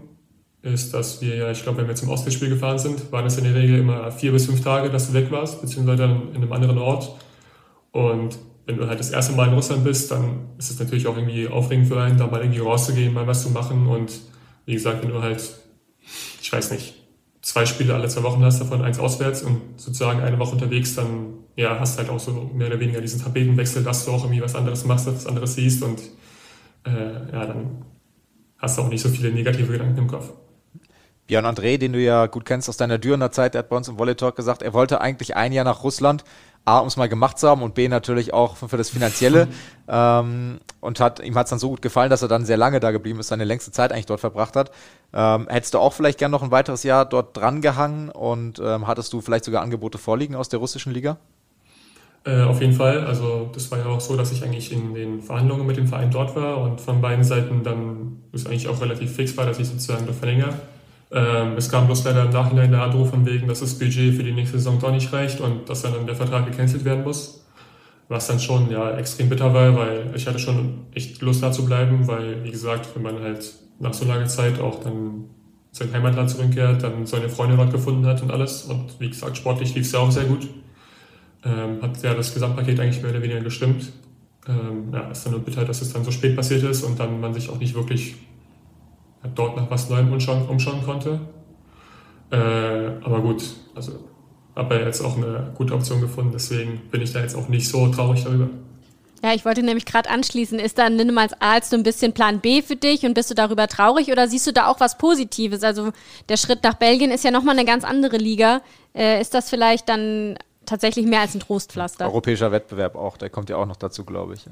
[0.61, 3.45] ist, dass wir ja, ich glaube, wenn wir zum Ostseespiel gefahren sind, waren es in
[3.45, 6.53] der Regel immer vier bis fünf Tage, dass du weg warst, beziehungsweise dann in einem
[6.53, 7.15] anderen Ort.
[7.91, 11.17] Und wenn du halt das erste Mal in Russland bist, dann ist es natürlich auch
[11.17, 13.87] irgendwie aufregend für einen, da mal irgendwie rauszugehen, mal was zu machen.
[13.87, 14.11] Und
[14.65, 15.41] wie gesagt, wenn du halt,
[16.41, 16.93] ich weiß nicht,
[17.41, 21.33] zwei Spiele alle zwei Wochen hast, davon eins auswärts und sozusagen eine Woche unterwegs, dann
[21.55, 24.55] ja, hast halt auch so mehr oder weniger diesen Tapetenwechsel, dass du auch irgendwie was
[24.55, 25.99] anderes machst, was anderes siehst und
[26.85, 27.85] äh, ja, dann
[28.61, 30.31] hast du auch nicht so viele negative Gedanken im Kopf.
[31.27, 33.87] Björn André, den du ja gut kennst aus deiner Dürener Zeit, der hat bei uns
[33.87, 36.23] im Volley Talk gesagt, er wollte eigentlich ein Jahr nach Russland,
[36.65, 39.47] A, um es mal gemacht zu haben und B, natürlich auch für das Finanzielle.
[39.87, 42.79] ähm, und hat, ihm hat es dann so gut gefallen, dass er dann sehr lange
[42.79, 44.71] da geblieben ist, seine längste Zeit eigentlich dort verbracht hat.
[45.13, 48.85] Ähm, hättest du auch vielleicht gern noch ein weiteres Jahr dort dran gehangen und ähm,
[48.85, 51.17] hattest du vielleicht sogar Angebote vorliegen aus der russischen Liga?
[52.23, 53.05] Äh, auf jeden Fall.
[53.05, 56.11] Also das war ja auch so, dass ich eigentlich in den Verhandlungen mit dem Verein
[56.11, 59.67] dort war und von beiden Seiten dann ist eigentlich auch relativ fix war, dass ich
[59.67, 60.53] sozusagen dort verlängere.
[61.11, 64.23] Ähm, es kam bloß leider im Nachhinein der Anruf von wegen, dass das Budget für
[64.23, 67.43] die nächste Saison doch nicht reicht und dass dann der Vertrag gecancelt werden muss.
[68.07, 71.65] Was dann schon ja extrem bitter war, weil ich hatte schon echt Lust da zu
[71.65, 75.25] bleiben, weil wie gesagt, wenn man halt nach so langer Zeit auch dann
[75.71, 79.73] sein Heimatland zurückkehrt, dann seine Freunde dort gefunden hat und alles und wie gesagt, sportlich
[79.73, 80.47] lief es ja auch sehr gut
[81.43, 83.91] ähm, hat ja das Gesamtpaket eigentlich mehr oder weniger gestimmt.
[84.47, 87.19] Ähm, ja, ist dann nur bitter, dass es dann so spät passiert ist und dann
[87.19, 88.15] man sich auch nicht wirklich
[89.35, 91.19] dort nach was Neuem umschauen, umschauen konnte.
[92.31, 93.43] Äh, aber gut,
[93.75, 93.99] also
[94.55, 97.87] habe jetzt auch eine gute Option gefunden, deswegen bin ich da jetzt auch nicht so
[97.87, 98.49] traurig darüber.
[99.23, 102.63] Ja, ich wollte nämlich gerade anschließen, ist dann Lindemanns Aals so ein bisschen Plan B
[102.63, 105.63] für dich und bist du darüber traurig oder siehst du da auch was Positives?
[105.63, 105.91] Also
[106.27, 108.61] der Schritt nach Belgien ist ja nochmal eine ganz andere Liga.
[108.95, 110.39] Äh, ist das vielleicht dann
[110.71, 112.05] tatsächlich mehr als ein Trostpflaster?
[112.05, 114.45] Europäischer Wettbewerb auch, der kommt ja auch noch dazu, glaube ich.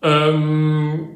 [0.00, 1.08] Ähm,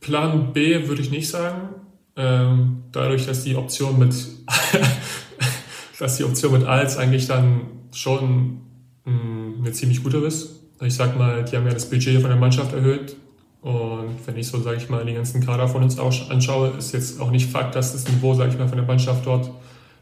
[0.00, 1.74] Plan B würde ich nicht sagen.
[2.16, 4.14] Ähm, dadurch, dass die Option mit
[5.98, 8.60] dass die Option mit Als eigentlich dann schon
[9.04, 10.60] mh, mm, eine ziemlich gute ist.
[10.80, 13.16] Ich sag mal, die haben ja das Budget von der Mannschaft erhöht.
[13.60, 17.20] Und wenn ich so, sage ich mal, die ganzen Kader von uns anschaue, ist jetzt
[17.20, 19.50] auch nicht Fakt, dass das Niveau, sage ich mal, von der Mannschaft dort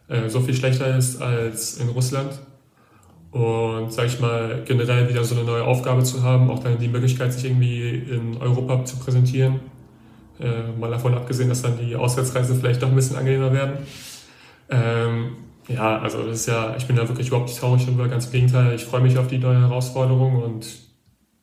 [0.08, 2.40] äh, so viel schlechter ist als in Russland.
[3.32, 6.88] Und, sage ich mal, generell wieder so eine neue Aufgabe zu haben, auch dann die
[6.88, 9.60] Möglichkeit, sich irgendwie in Europa zu präsentieren.
[10.40, 13.78] Äh, mal davon abgesehen, dass dann die Auswärtsreisen vielleicht doch ein bisschen angenehmer werden.
[14.68, 15.36] Ähm,
[15.68, 18.32] ja, also das ist ja, ich bin da wirklich überhaupt nicht traurig darüber, ganz im
[18.32, 20.66] Gegenteil, ich freue mich auf die neue Herausforderung und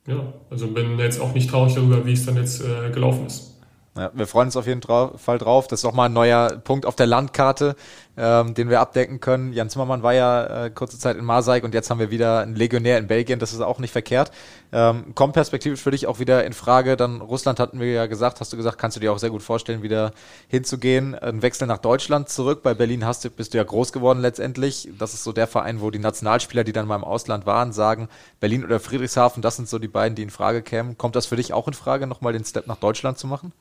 [0.06, 3.54] ja, also bin jetzt auch nicht traurig darüber, wie es dann jetzt äh, gelaufen ist.
[3.96, 5.66] Ja, wir freuen uns auf jeden Fall drauf.
[5.66, 7.74] Das ist auch mal ein neuer Punkt auf der Landkarte,
[8.18, 9.52] ähm, den wir abdecken können.
[9.52, 12.56] Jan Zimmermann war ja äh, kurze Zeit in Marseille und jetzt haben wir wieder einen
[12.56, 13.38] Legionär in Belgien.
[13.38, 14.32] Das ist auch nicht verkehrt.
[14.72, 16.96] Ähm, kommt perspektivisch für dich auch wieder in Frage.
[16.96, 19.42] Dann Russland hatten wir ja gesagt, hast du gesagt, kannst du dir auch sehr gut
[19.42, 20.12] vorstellen, wieder
[20.48, 21.14] hinzugehen.
[21.14, 22.62] Ein Wechsel nach Deutschland zurück.
[22.62, 24.88] Bei Berlin hast du, bist du ja groß geworden letztendlich.
[24.98, 28.08] Das ist so der Verein, wo die Nationalspieler, die dann mal im Ausland waren, sagen,
[28.40, 30.98] Berlin oder Friedrichshafen, das sind so die beiden, die in Frage kämen.
[30.98, 33.52] Kommt das für dich auch in Frage, nochmal den Step nach Deutschland zu machen?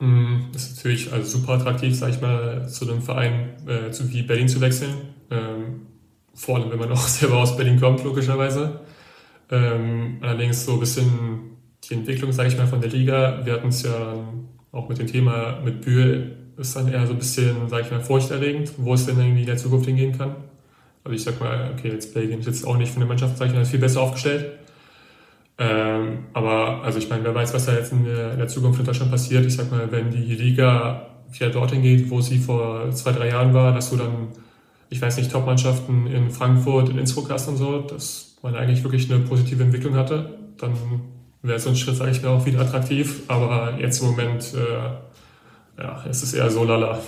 [0.00, 4.12] Mm, das ist natürlich also super attraktiv, sage ich mal, zu einem Verein äh, zu,
[4.12, 4.94] wie Berlin zu wechseln.
[5.30, 5.86] Ähm,
[6.34, 8.80] vor allem, wenn man auch selber aus Berlin kommt, logischerweise.
[9.50, 13.44] Ähm, allerdings so ein bisschen die Entwicklung, sage ich mal, von der Liga.
[13.44, 14.14] Wir hatten es ja
[14.72, 18.00] auch mit dem Thema mit Bühl, ist dann eher so ein bisschen, sage ich mal,
[18.00, 20.36] furchterregend, wo es denn irgendwie in der Zukunft hingehen kann.
[21.04, 23.50] Also ich sag mal, okay, jetzt Belgien ist jetzt auch nicht von der Mannschaft, sage
[23.50, 24.58] ich mal, viel besser aufgestellt.
[25.58, 28.78] Ähm, aber also ich meine, wer weiß, was da jetzt in der, in der Zukunft
[28.78, 29.44] in Deutschland passiert.
[29.44, 33.52] Ich sag mal, wenn die Liga wieder dorthin geht, wo sie vor zwei, drei Jahren
[33.52, 34.28] war, dass du dann,
[34.88, 39.10] ich weiß nicht, Top-Mannschaften in Frankfurt, in Innsbruck hast und so, dass man eigentlich wirklich
[39.10, 40.72] eine positive Entwicklung hatte, dann
[41.42, 43.22] wäre so ein Schritt, sage ich mal, auch wieder attraktiv.
[43.28, 47.00] Aber jetzt im Moment, äh, ja, es ist eher so lala.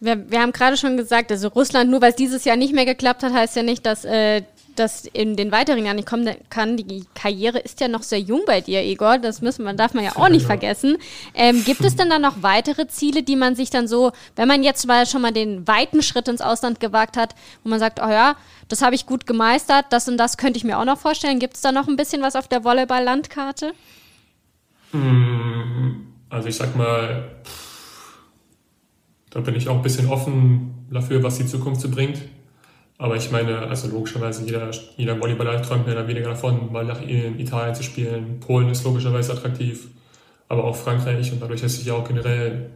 [0.00, 2.84] Wir, wir haben gerade schon gesagt, also Russland, nur weil es dieses Jahr nicht mehr
[2.84, 4.42] geklappt hat, heißt ja nicht, dass äh,
[4.76, 6.76] das in den weiteren Jahren nicht kommen kann.
[6.76, 9.18] Die Karriere ist ja noch sehr jung bei dir, Igor.
[9.18, 10.48] Das müssen man, darf man ja auch nicht ja.
[10.48, 10.98] vergessen.
[11.34, 14.62] Ähm, gibt es denn dann noch weitere Ziele, die man sich dann so, wenn man
[14.62, 18.08] jetzt mal schon mal den weiten Schritt ins Ausland gewagt hat, wo man sagt, oh
[18.08, 18.36] ja,
[18.68, 21.38] das habe ich gut gemeistert, das und das könnte ich mir auch noch vorstellen.
[21.38, 23.72] Gibt es da noch ein bisschen was auf der Volleyball-Landkarte?
[24.92, 27.30] Hm, also ich sag mal,
[29.30, 32.18] da bin ich auch ein bisschen offen dafür, was die Zukunft so bringt.
[33.04, 37.02] Aber ich meine, also logischerweise jeder, jeder Volleyballer träumt mehr oder weniger davon, mal nach
[37.02, 38.40] Italien zu spielen.
[38.40, 39.88] Polen ist logischerweise attraktiv,
[40.48, 42.70] aber auch Frankreich und dadurch, dass ich ja auch generell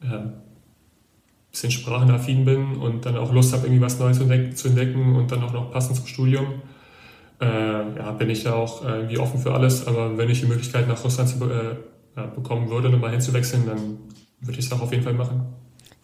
[0.00, 0.40] ein
[1.50, 4.16] bisschen sprachenaffin bin und dann auch Lust habe, irgendwie was Neues
[4.56, 6.62] zu entdecken und dann auch noch passend zum Studium,
[7.38, 9.86] äh, ja, bin ich da auch äh, irgendwie offen für alles.
[9.86, 11.76] Aber wenn ich die Möglichkeit nach Russland zu, äh,
[12.16, 13.98] ja, bekommen würde, nochmal hinzuwechseln, dann
[14.40, 15.44] würde ich es auch auf jeden Fall machen.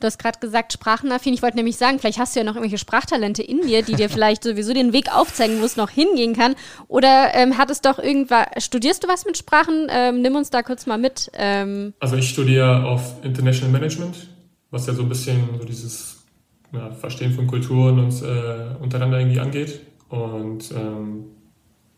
[0.04, 1.32] Du hast gerade gesagt, sprachenaffin.
[1.32, 4.10] Ich wollte nämlich sagen, vielleicht hast du ja noch irgendwelche Sprachtalente in dir, die dir
[4.10, 6.56] vielleicht sowieso den Weg aufzeigen, wo es noch hingehen kann.
[6.88, 9.86] Oder ähm, hat es doch irgendwas, studierst du was mit Sprachen?
[9.88, 11.30] Ähm, nimm uns da kurz mal mit.
[11.32, 11.94] Ähm.
[12.00, 14.28] Also ich studiere auf International Management,
[14.70, 16.22] was ja so ein bisschen so dieses
[16.74, 19.80] ja, Verstehen von Kulturen und äh, untereinander irgendwie angeht.
[20.10, 21.30] Und ähm,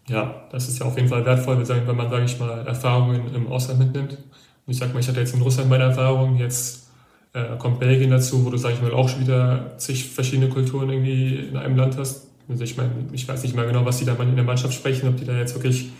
[0.06, 3.48] ja, das ist ja auf jeden Fall wertvoll, wenn man, sage ich mal, Erfahrungen im
[3.48, 4.12] Ausland mitnimmt.
[4.12, 6.85] Und ich sag mal, ich hatte jetzt in Russland meine Erfahrungen, jetzt
[7.36, 10.88] äh, kommt Belgien dazu, wo du, sag ich mal, auch schon wieder zig verschiedene Kulturen
[10.88, 12.28] irgendwie in einem Land hast.
[12.48, 15.08] Also ich meine, ich weiß nicht mal genau, was die da in der Mannschaft sprechen,
[15.08, 15.90] ob die da jetzt wirklich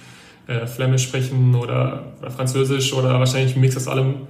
[0.46, 4.28] äh, Flämisch sprechen oder, oder, Französisch oder wahrscheinlich ein Mix aus allem.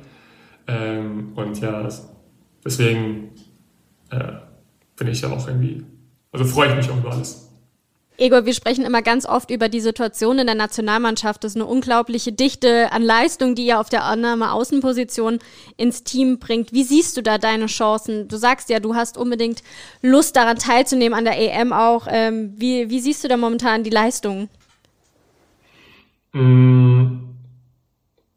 [0.67, 1.89] Ähm, und ja,
[2.65, 3.29] deswegen
[4.11, 4.33] äh,
[4.97, 5.85] bin ich ja auch irgendwie,
[6.33, 7.46] also freue ich mich auch über alles.
[8.19, 11.45] Egor, wir sprechen immer ganz oft über die Situation in der Nationalmannschaft.
[11.45, 15.39] Das ist eine unglaubliche Dichte an Leistung, die ihr auf der Annahme-Außenposition
[15.77, 16.73] ins Team bringt.
[16.73, 18.29] Wie siehst du da deine Chancen?
[18.29, 19.63] Du sagst ja, du hast unbedingt
[20.01, 22.07] Lust daran teilzunehmen, an der EM auch.
[22.11, 24.49] Ähm, wie, wie siehst du da momentan die Leistung?
[26.33, 27.19] Mm,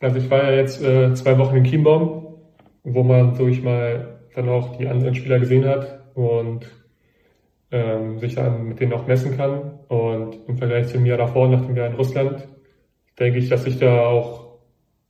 [0.02, 2.36] also ich war ja jetzt äh, zwei Wochen in Chiembaum,
[2.84, 6.66] wo man so ich mal dann auch die anderen Spieler gesehen hat und
[7.72, 9.80] ähm, sich dann mit denen auch messen kann.
[9.88, 12.48] Und im Vergleich zum Jahr davor, nach dem Jahr in Russland,
[13.20, 14.60] denke ich, dass ich da auch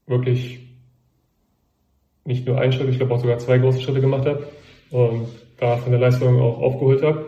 [0.06, 0.60] wirklich
[2.24, 4.44] nicht nur einen Schritt, ich glaube auch sogar zwei große Schritte gemacht habe
[4.90, 7.26] und da von der Leistung auch aufgeholt habe.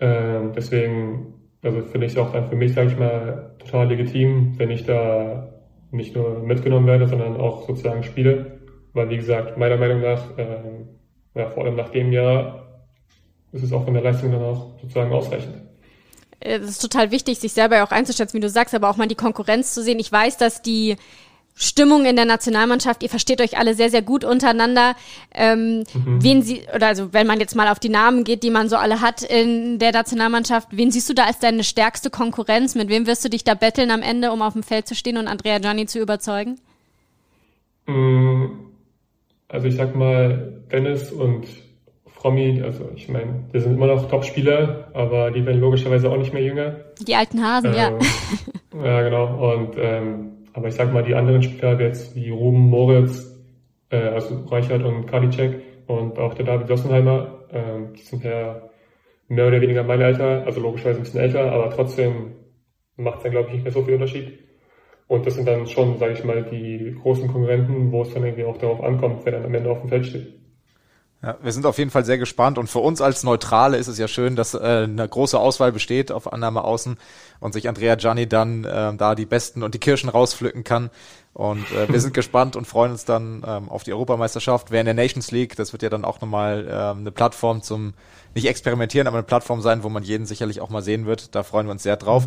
[0.00, 4.70] Ähm, deswegen Also finde ich auch dann für mich, sage ich mal, total legitim, wenn
[4.70, 5.52] ich da
[5.90, 8.60] nicht nur mitgenommen werde, sondern auch sozusagen spiele.
[8.94, 10.86] Weil wie gesagt, meiner Meinung nach, äh,
[11.34, 12.69] ja, vor allem nach dem Jahr
[13.52, 15.54] ist es auch von der Leistung dann auch sozusagen ausreichend.
[16.40, 18.96] Äh, es ist total wichtig, sich selber ja auch einzuschätzen, wie du sagst, aber auch
[18.96, 19.98] mal die Konkurrenz zu sehen.
[19.98, 20.96] Ich weiß, dass die
[21.54, 24.94] Stimmung in der Nationalmannschaft, ihr versteht euch alle sehr, sehr gut untereinander.
[25.34, 26.22] Ähm, mhm.
[26.22, 28.76] Wen sie, oder also wenn man jetzt mal auf die Namen geht, die man so
[28.76, 32.74] alle hat in der Nationalmannschaft, wen siehst du da als deine stärkste Konkurrenz?
[32.76, 35.18] Mit wem wirst du dich da betteln am Ende, um auf dem Feld zu stehen
[35.18, 36.58] und Andrea Gianni zu überzeugen?
[37.86, 38.46] Mm,
[39.48, 41.46] also ich sag mal, Dennis und
[42.20, 46.34] Frommi, also ich meine, wir sind immer noch Top-Spieler, aber die werden logischerweise auch nicht
[46.34, 46.76] mehr jünger.
[47.00, 47.98] Die alten Hasen, äh, ja.
[48.84, 49.52] ja, genau.
[49.52, 53.40] Und ähm, aber ich sag mal, die anderen Spieler jetzt wie Ruben, Moritz,
[53.88, 58.68] äh, also Reichert und Karliczek und auch der David Sossenheimer, äh, die sind ja
[59.28, 62.32] mehr oder weniger mein Alter, also logischerweise ein bisschen älter, aber trotzdem
[62.96, 64.40] macht es dann, glaube ich, nicht mehr so viel Unterschied.
[65.08, 68.44] Und das sind dann schon, sage ich mal, die großen Konkurrenten, wo es dann irgendwie
[68.44, 70.39] auch darauf ankommt, wer dann am Ende auf dem Feld steht.
[71.22, 73.98] Ja, wir sind auf jeden Fall sehr gespannt und für uns als Neutrale ist es
[73.98, 76.96] ja schön, dass äh, eine große Auswahl besteht auf Annahme außen
[77.40, 80.88] und sich Andrea Gianni dann äh, da die Besten und die Kirschen rauspflücken kann.
[81.40, 84.70] Und äh, wir sind gespannt und freuen uns dann ähm, auf die Europameisterschaft.
[84.70, 87.94] Wer in der Nations League, das wird ja dann auch nochmal ähm, eine Plattform zum,
[88.34, 91.34] nicht experimentieren, aber eine Plattform sein, wo man jeden sicherlich auch mal sehen wird.
[91.34, 92.26] Da freuen wir uns sehr drauf.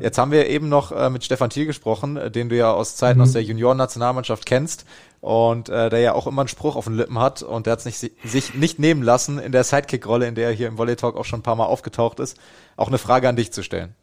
[0.00, 2.94] Jetzt haben wir eben noch äh, mit Stefan Thiel gesprochen, äh, den du ja aus
[2.94, 3.24] Zeiten mhm.
[3.24, 4.86] aus der Junioren-Nationalmannschaft kennst
[5.20, 7.84] und äh, der ja auch immer einen Spruch auf den Lippen hat und der hat
[7.84, 11.16] es sich nicht nehmen lassen, in der Sidekick-Rolle, in der er hier im Volley Talk
[11.16, 12.38] auch schon ein paar Mal aufgetaucht ist,
[12.76, 13.96] auch eine Frage an dich zu stellen.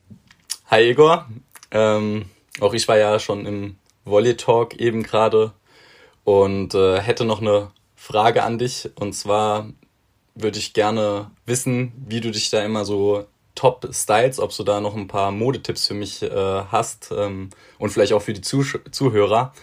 [0.70, 1.26] Hi Igor,
[1.72, 2.26] ähm,
[2.60, 5.52] auch ich war ja schon im Volley Talk eben gerade
[6.24, 8.90] und äh, hätte noch eine Frage an dich.
[8.96, 9.70] Und zwar
[10.36, 14.80] würde ich gerne wissen, wie du dich da immer so top styles, ob du da
[14.80, 18.64] noch ein paar Modetipps für mich äh, hast ähm, und vielleicht auch für die Zuh
[18.92, 19.54] Zuhörer,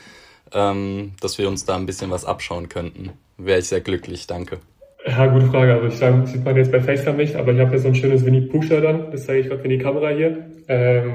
[0.53, 3.13] ähm, dass wir uns da ein bisschen was abschauen könnten.
[3.39, 4.59] Wäre ich sehr glücklich, danke.
[5.07, 5.75] Ja, gute Frage.
[5.75, 7.95] Also ich sage, sieht man jetzt bei FaceTime nicht, aber ich habe ja so ein
[7.95, 9.11] schönes Winnie Pooh dann.
[9.11, 10.51] Das zeige ich gerade in die Kamera hier.
[10.69, 11.15] Ähm,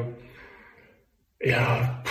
[1.42, 2.02] ja,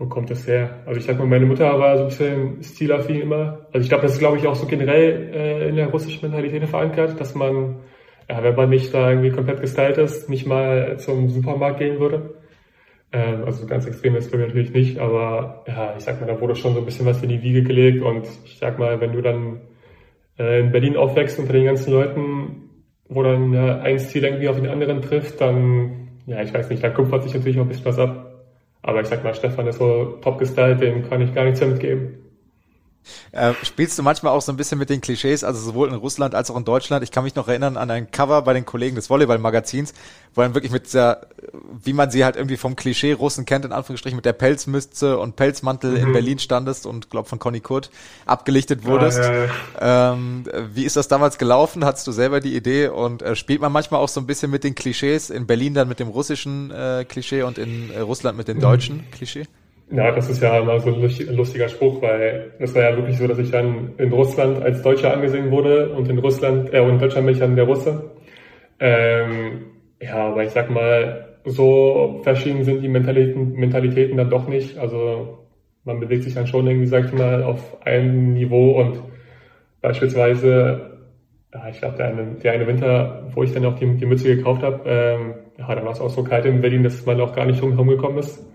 [0.00, 0.78] wo kommt das her?
[0.86, 3.66] Also ich sag mal, meine Mutter war so ein bisschen stilaffin immer.
[3.70, 6.66] Also ich glaube, das ist, glaube ich, auch so generell äh, in der russischen Mentalität
[6.66, 7.80] verankert, dass man,
[8.28, 12.34] ja, wenn man nicht da irgendwie komplett gestylt ist, nicht mal zum Supermarkt gehen würde.
[13.12, 16.40] Ähm, also ganz extrem ist glaube ich natürlich nicht, aber ja, ich sag mal, da
[16.40, 19.12] wurde schon so ein bisschen was in die Wiege gelegt und ich sag mal, wenn
[19.12, 19.60] du dann
[20.38, 22.70] äh, in Berlin aufwächst unter den ganzen Leuten,
[23.10, 26.82] wo dann ja, ein Stil irgendwie auf den anderen trifft, dann, ja, ich weiß nicht,
[26.82, 28.29] da kupfert sich natürlich auch ein bisschen was ab.
[28.82, 32.29] Aber ich sag mal, Stefan ist so top gestylt, dem kann ich gar nichts mitgeben.
[33.32, 36.34] Äh, spielst du manchmal auch so ein bisschen mit den Klischees, also sowohl in Russland
[36.34, 37.02] als auch in Deutschland?
[37.02, 39.94] Ich kann mich noch erinnern an ein Cover bei den Kollegen des Volleyball-Magazins,
[40.34, 41.22] wo dann wirklich mit dieser,
[41.82, 45.36] wie man sie halt irgendwie vom Klischee Russen kennt, in Anführungsstrichen, mit der Pelzmütze und
[45.36, 46.06] Pelzmantel mhm.
[46.06, 47.90] in Berlin standest und glaub von Conny Kurt
[48.26, 49.18] abgelichtet wurdest.
[49.18, 49.44] Ja, ja,
[49.80, 50.12] ja.
[50.12, 51.84] Ähm, wie ist das damals gelaufen?
[51.84, 54.64] Hattest du selber die Idee und äh, spielt man manchmal auch so ein bisschen mit
[54.64, 58.48] den Klischees, in Berlin dann mit dem russischen äh, Klischee und in äh, Russland mit
[58.48, 58.62] dem mhm.
[58.62, 59.46] deutschen Klischee?
[59.92, 63.26] Ja, das ist ja mal so ein lustiger Spruch, weil es war ja wirklich so,
[63.26, 66.98] dass ich dann in Russland als Deutscher angesehen wurde und in Russland, äh, und in
[67.00, 68.10] Deutschland bin ich dann der Russe.
[68.78, 69.66] Ähm,
[70.00, 74.78] ja, aber ich sag mal, so verschieden sind die Mentalitäten, Mentalitäten dann doch nicht.
[74.78, 75.40] Also
[75.84, 79.02] man bewegt sich dann schon irgendwie, sag ich mal, auf einem Niveau und
[79.80, 80.98] beispielsweise,
[81.52, 84.36] ja, ich glaube, der eine, der eine Winter, wo ich dann auch die, die Mütze
[84.36, 87.34] gekauft habe, ähm, ja, da war es auch so kalt in Berlin, dass man auch
[87.34, 88.46] gar nicht drum gekommen ist.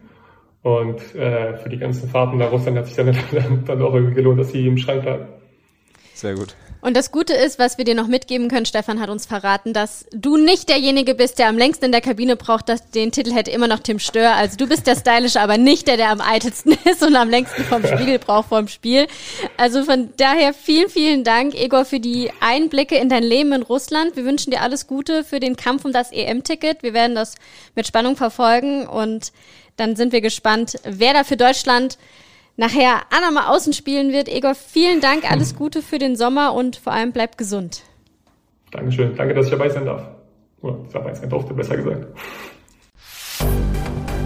[0.66, 4.16] Und äh, für die ganzen Fahrten nach Russland hat sich dann, dann, dann auch irgendwie
[4.16, 5.20] gelohnt, dass sie im Schrank lag.
[6.16, 6.56] Sehr gut.
[6.82, 10.08] Und das Gute ist, was wir dir noch mitgeben können, Stefan hat uns verraten, dass
[10.12, 13.52] du nicht derjenige bist, der am längsten in der Kabine braucht, dass den Titel hätte
[13.52, 14.36] immer noch Tim Stör.
[14.36, 17.64] Also du bist der Stylische, aber nicht der, der am eitelsten ist und am längsten
[17.64, 19.06] vom Spiegel braucht vom Spiel.
[19.58, 24.16] Also von daher vielen, vielen Dank, Egor, für die Einblicke in dein Leben in Russland.
[24.16, 26.82] Wir wünschen dir alles Gute für den Kampf um das EM-Ticket.
[26.82, 27.36] Wir werden das
[27.76, 29.32] mit Spannung verfolgen und
[29.78, 31.98] dann sind wir gespannt, wer da für Deutschland
[32.58, 34.30] nachher Anna mal außen spielen wird.
[34.30, 37.84] Egor, vielen Dank, alles Gute für den Sommer und vor allem bleib gesund.
[38.72, 40.08] Dankeschön, danke, dass ich dabei sein darf.
[40.62, 42.08] Oder dabei sein durfte, besser gesagt.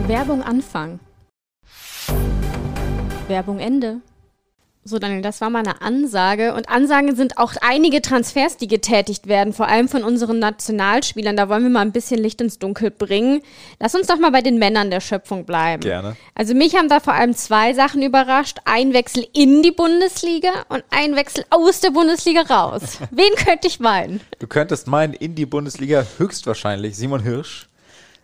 [0.07, 0.99] Werbung Anfang.
[3.27, 4.01] Werbung Ende.
[4.85, 6.53] So, Daniel, das war mal eine Ansage.
[6.53, 11.35] Und Ansagen sind auch einige Transfers, die getätigt werden, vor allem von unseren Nationalspielern.
[11.35, 13.41] Da wollen wir mal ein bisschen Licht ins Dunkel bringen.
[13.79, 15.81] Lass uns doch mal bei den Männern der Schöpfung bleiben.
[15.81, 16.15] Gerne.
[16.33, 18.59] Also mich haben da vor allem zwei Sachen überrascht.
[18.63, 22.99] Ein Wechsel in die Bundesliga und ein Wechsel aus der Bundesliga raus.
[23.11, 24.21] Wen könnte ich meinen?
[24.39, 27.67] Du könntest meinen, in die Bundesliga höchstwahrscheinlich Simon Hirsch.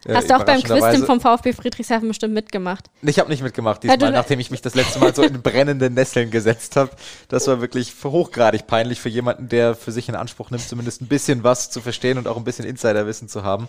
[0.06, 2.90] Äh, Hast du auch beim Quiz vom VfB Friedrichshafen bestimmt mitgemacht?
[3.02, 5.42] Ich habe nicht mitgemacht Ja, diesmal, du- nachdem ich mich das letzte Mal so in
[5.42, 6.92] brennende Nesseln gesetzt habe.
[7.28, 11.08] Das war wirklich hochgradig peinlich für jemanden, der für sich in Anspruch nimmt, zumindest ein
[11.08, 13.68] bisschen was zu verstehen und auch ein bisschen Insiderwissen zu haben.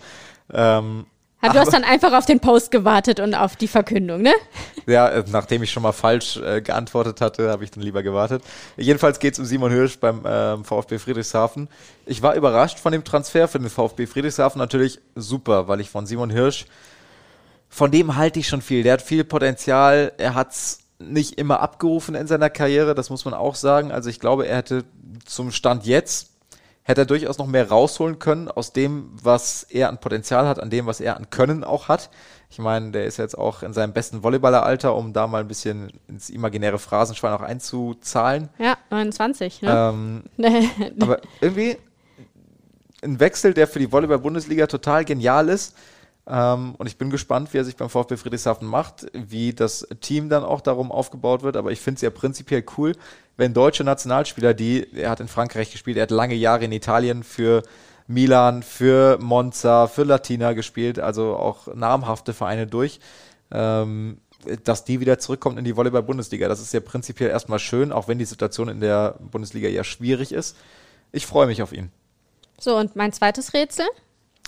[0.52, 1.06] Ähm,
[1.42, 4.32] Ja, du hast dann einfach auf den Post gewartet und auf die Verkündung, ne?
[4.88, 8.44] Ja, äh, nachdem ich schon mal falsch äh, geantwortet hatte, habe ich dann lieber gewartet.
[8.76, 11.68] Jedenfalls geht es um Simon Hirsch beim ähm, VfB Friedrichshafen.
[12.04, 14.60] Ich war überrascht von dem Transfer für den VfB Friedrichshafen.
[14.60, 16.66] Natürlich super, weil ich von Simon Hirsch,
[17.68, 18.84] von dem halte ich schon viel.
[18.84, 20.12] Der hat viel Potenzial.
[20.18, 23.90] Er hat's nicht immer abgerufen in seiner Karriere, das muss man auch sagen.
[23.90, 24.84] Also ich glaube, er hätte
[25.24, 26.35] zum Stand jetzt
[26.86, 30.70] hätte er durchaus noch mehr rausholen können aus dem, was er an Potenzial hat, an
[30.70, 32.10] dem, was er an Können auch hat.
[32.48, 35.90] Ich meine, der ist jetzt auch in seinem besten Volleyballeralter, um da mal ein bisschen
[36.06, 38.50] ins imaginäre Phrasenschwein auch einzuzahlen.
[38.58, 39.72] Ja, 29, ne?
[39.72, 40.22] Ähm,
[41.00, 41.76] aber irgendwie
[43.02, 45.76] ein Wechsel, der für die Volleyball-Bundesliga total genial ist.
[46.28, 50.28] Ähm, und ich bin gespannt, wie er sich beim VfB Friedrichshafen macht, wie das Team
[50.28, 51.56] dann auch darum aufgebaut wird.
[51.56, 52.92] Aber ich finde es ja prinzipiell cool,
[53.36, 57.22] wenn deutsche Nationalspieler, die, er hat in Frankreich gespielt, er hat lange Jahre in Italien
[57.22, 57.62] für
[58.06, 63.00] Milan, für Monza, für Latina gespielt, also auch namhafte Vereine durch,
[63.50, 64.18] ähm,
[64.64, 66.48] dass die wieder zurückkommt in die Volleyball-Bundesliga.
[66.48, 70.32] Das ist ja prinzipiell erstmal schön, auch wenn die Situation in der Bundesliga eher schwierig
[70.32, 70.56] ist.
[71.12, 71.90] Ich freue mich auf ihn.
[72.58, 73.86] So, und mein zweites Rätsel.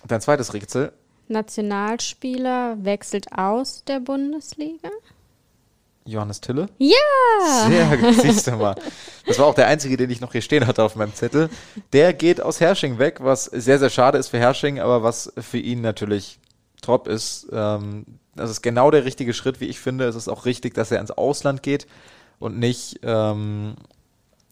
[0.06, 0.92] Dein zweites Rätsel.
[1.26, 4.88] Nationalspieler wechselt aus der Bundesliga.
[6.08, 6.68] Johannes Tille.
[6.78, 7.68] Ja!
[7.68, 8.74] Sehr gut, siehst du mal.
[9.26, 11.50] Das war auch der einzige, den ich noch hier stehen hatte auf meinem Zettel.
[11.92, 15.58] Der geht aus Hersching weg, was sehr, sehr schade ist für Hersching, aber was für
[15.58, 16.38] ihn natürlich
[16.80, 17.48] top ist.
[17.52, 20.06] Ähm, das ist genau der richtige Schritt, wie ich finde.
[20.06, 21.86] Es ist auch richtig, dass er ins Ausland geht
[22.38, 23.74] und nicht, ähm,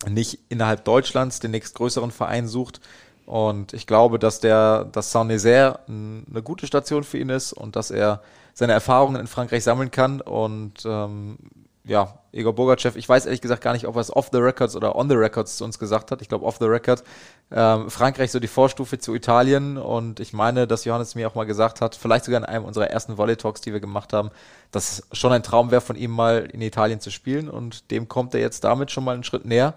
[0.09, 2.81] nicht innerhalb Deutschlands den nächstgrößeren Verein sucht.
[3.27, 7.91] Und ich glaube, dass der, dass Saint-Nazaire eine gute Station für ihn ist und dass
[7.91, 8.23] er
[8.57, 10.23] seine Erfahrungen in Frankreich sammeln kann.
[10.23, 11.37] Und ähm,
[11.85, 14.75] ja, Igor Bogachev, ich weiß ehrlich gesagt gar nicht, ob er es off the records
[14.75, 16.23] oder on the records zu uns gesagt hat.
[16.23, 17.05] Ich glaube off the record.
[17.51, 21.45] Ähm, Frankreich so die Vorstufe zu Italien und ich meine, dass Johannes mir auch mal
[21.45, 24.31] gesagt hat, vielleicht sogar in einem unserer ersten Volley Talks, die wir gemacht haben,
[24.73, 28.09] dass es schon ein Traum wäre von ihm mal in Italien zu spielen und dem
[28.09, 29.75] kommt er jetzt damit schon mal einen Schritt näher.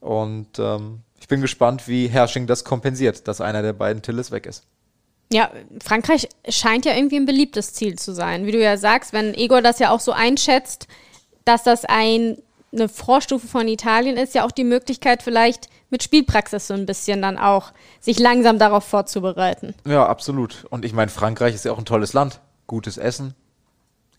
[0.00, 4.46] Und ähm, ich bin gespannt, wie Hersching das kompensiert, dass einer der beiden Tillis weg
[4.46, 4.64] ist.
[5.30, 5.50] Ja,
[5.82, 8.46] Frankreich scheint ja irgendwie ein beliebtes Ziel zu sein.
[8.46, 10.88] Wie du ja sagst, wenn Igor das ja auch so einschätzt,
[11.44, 12.38] dass das ein,
[12.72, 17.22] eine Vorstufe von Italien ist, ja auch die Möglichkeit vielleicht mit Spielpraxis so ein bisschen
[17.22, 19.74] dann auch sich langsam darauf vorzubereiten.
[19.86, 20.66] Ja, absolut.
[20.70, 22.40] Und ich meine, Frankreich ist ja auch ein tolles Land.
[22.66, 23.34] Gutes Essen,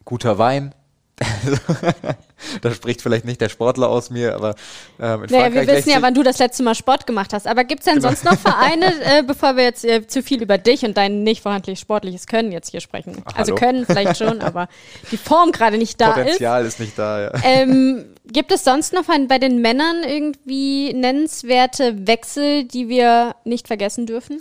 [0.05, 0.74] guter Wein.
[2.61, 4.55] da spricht vielleicht nicht der Sportler aus mir, aber
[4.99, 7.47] ähm, in Naja, Frankreich wir wissen ja, wann du das letzte Mal Sport gemacht hast.
[7.47, 10.57] Aber gibt es denn sonst noch Vereine, äh, bevor wir jetzt äh, zu viel über
[10.57, 13.24] dich und dein nicht vorhandenes sportliches Können jetzt hier sprechen?
[13.36, 13.55] also hallo.
[13.55, 14.70] können vielleicht schon, aber
[15.11, 16.15] die Form gerade nicht da ist.
[16.15, 16.80] Potenzial ist.
[16.80, 17.32] nicht da, ja.
[17.43, 23.67] Ähm, gibt es sonst noch ein, bei den Männern irgendwie nennenswerte Wechsel, die wir nicht
[23.67, 24.39] vergessen dürfen?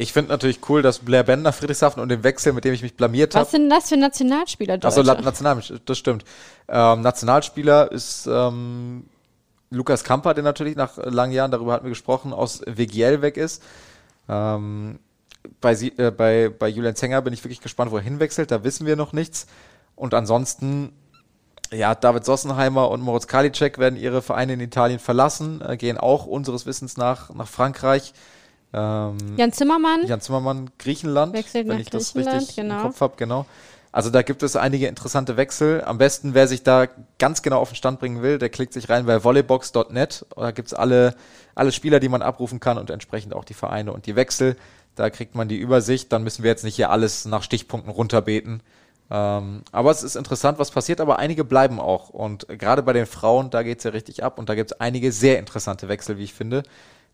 [0.00, 2.80] Ich finde natürlich cool, dass Blair Ben nach Friedrichshafen und den Wechsel, mit dem ich
[2.80, 3.44] mich blamiert habe.
[3.44, 4.78] Was sind das für Nationalspieler?
[4.82, 5.22] Achso, Deutsche?
[5.22, 6.24] National, das stimmt.
[6.68, 9.04] Ähm, Nationalspieler ist ähm,
[9.68, 13.62] Lukas Kamper, der natürlich nach langen Jahren, darüber hatten wir gesprochen, aus Wegiel weg ist.
[14.26, 15.00] Ähm,
[15.60, 18.50] bei, äh, bei, bei Julian Zenger bin ich wirklich gespannt, wo er hinwechselt.
[18.50, 19.46] Da wissen wir noch nichts.
[19.96, 20.94] Und ansonsten,
[21.72, 26.24] ja, David Sossenheimer und Moritz Kalicek werden ihre Vereine in Italien verlassen, äh, gehen auch
[26.24, 28.14] unseres Wissens nach, nach Frankreich.
[28.72, 30.06] Ähm, Jan Zimmermann?
[30.06, 32.76] Jan Zimmermann, Griechenland, Wechselt wenn ich das Griechenland, richtig genau.
[32.76, 33.46] im Kopf habe, genau.
[33.92, 35.82] Also da gibt es einige interessante Wechsel.
[35.84, 36.86] Am besten, wer sich da
[37.18, 40.26] ganz genau auf den Stand bringen will, der klickt sich rein bei volleybox.net.
[40.36, 41.16] Da gibt's alle,
[41.56, 44.56] alle Spieler, die man abrufen kann und entsprechend auch die Vereine und die Wechsel.
[44.94, 46.12] Da kriegt man die Übersicht.
[46.12, 48.62] Dann müssen wir jetzt nicht hier alles nach Stichpunkten runterbeten.
[49.10, 52.10] Ähm, aber es ist interessant, was passiert, aber einige bleiben auch.
[52.10, 55.40] Und gerade bei den Frauen, da geht's ja richtig ab und da gibt's einige sehr
[55.40, 56.62] interessante Wechsel, wie ich finde.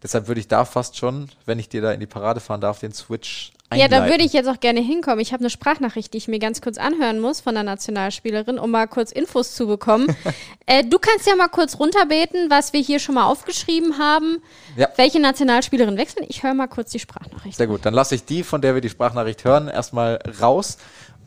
[0.03, 2.80] Deshalb würde ich da fast schon, wenn ich dir da in die Parade fahren darf,
[2.80, 4.05] den Switch Ja, einleiten.
[4.05, 5.20] da würde ich jetzt auch gerne hinkommen.
[5.20, 8.70] Ich habe eine Sprachnachricht, die ich mir ganz kurz anhören muss von der Nationalspielerin, um
[8.70, 10.14] mal kurz Infos zu bekommen.
[10.66, 14.42] äh, du kannst ja mal kurz runterbeten, was wir hier schon mal aufgeschrieben haben.
[14.76, 14.88] Ja.
[14.97, 16.26] Welche Nationalspielerin wechseln?
[16.28, 17.57] Ich höre mal kurz die Sprachnachricht.
[17.57, 20.76] Sehr gut, dann lasse ich die, von der wir die Sprachnachricht hören, erstmal raus.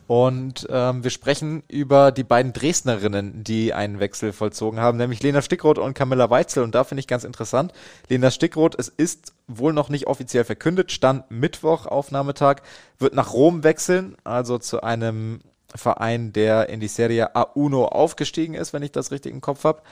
[0.10, 5.44] Und ähm, wir sprechen über die beiden Dresdnerinnen, die einen Wechsel vollzogen haben, nämlich Lena
[5.44, 6.64] Stickroth und Camilla Weitzel.
[6.64, 7.74] Und da finde ich ganz interessant,
[8.08, 12.64] Lena Stickroth, es ist wohl noch nicht offiziell verkündet, stand Mittwoch, Aufnahmetag,
[12.98, 15.42] wird nach Rom wechseln, also zu einem
[15.76, 19.84] Verein, der in die Serie A1 aufgestiegen ist, wenn ich das richtig im Kopf habe.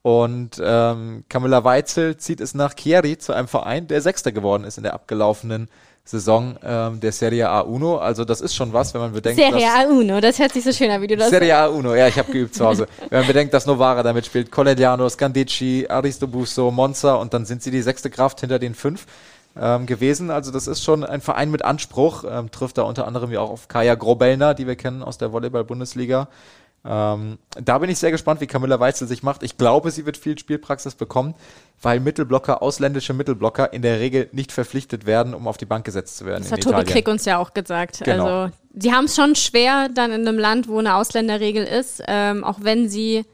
[0.00, 4.78] Und ähm, Camilla Weitzel zieht es nach Chieri zu einem Verein, der Sechster geworden ist
[4.78, 5.68] in der abgelaufenen
[6.06, 7.98] Saison ähm, der Serie A Uno.
[7.98, 10.72] Also das ist schon was, wenn man bedenkt, Serie A Uno, das hört sich so
[10.72, 12.86] schön an, wie du das Serie A Uno, ja, ich habe geübt zu Hause.
[13.10, 17.72] wenn man bedenkt, dass Novara damit spielt, Collegiano, Scandici, Aristobuso, Monza und dann sind sie
[17.72, 19.06] die sechste Kraft hinter den fünf
[19.60, 20.30] ähm, gewesen.
[20.30, 23.50] Also das ist schon ein Verein mit Anspruch, ähm, trifft da unter anderem ja auch
[23.50, 26.28] auf Kaya Grobellner, die wir kennen aus der Volleyball-Bundesliga.
[26.88, 29.42] Ähm, da bin ich sehr gespannt, wie Camilla Weitzel sich macht.
[29.42, 31.34] Ich glaube, sie wird viel Spielpraxis bekommen,
[31.82, 36.16] weil Mittelblocker, ausländische Mittelblocker in der Regel nicht verpflichtet werden, um auf die Bank gesetzt
[36.18, 36.42] zu werden.
[36.44, 38.02] Das hat Tobi Krieg uns ja auch gesagt.
[38.04, 38.24] Genau.
[38.24, 42.44] Also, sie haben es schon schwer dann in einem Land, wo eine Ausländerregel ist, ähm,
[42.44, 43.24] auch wenn sie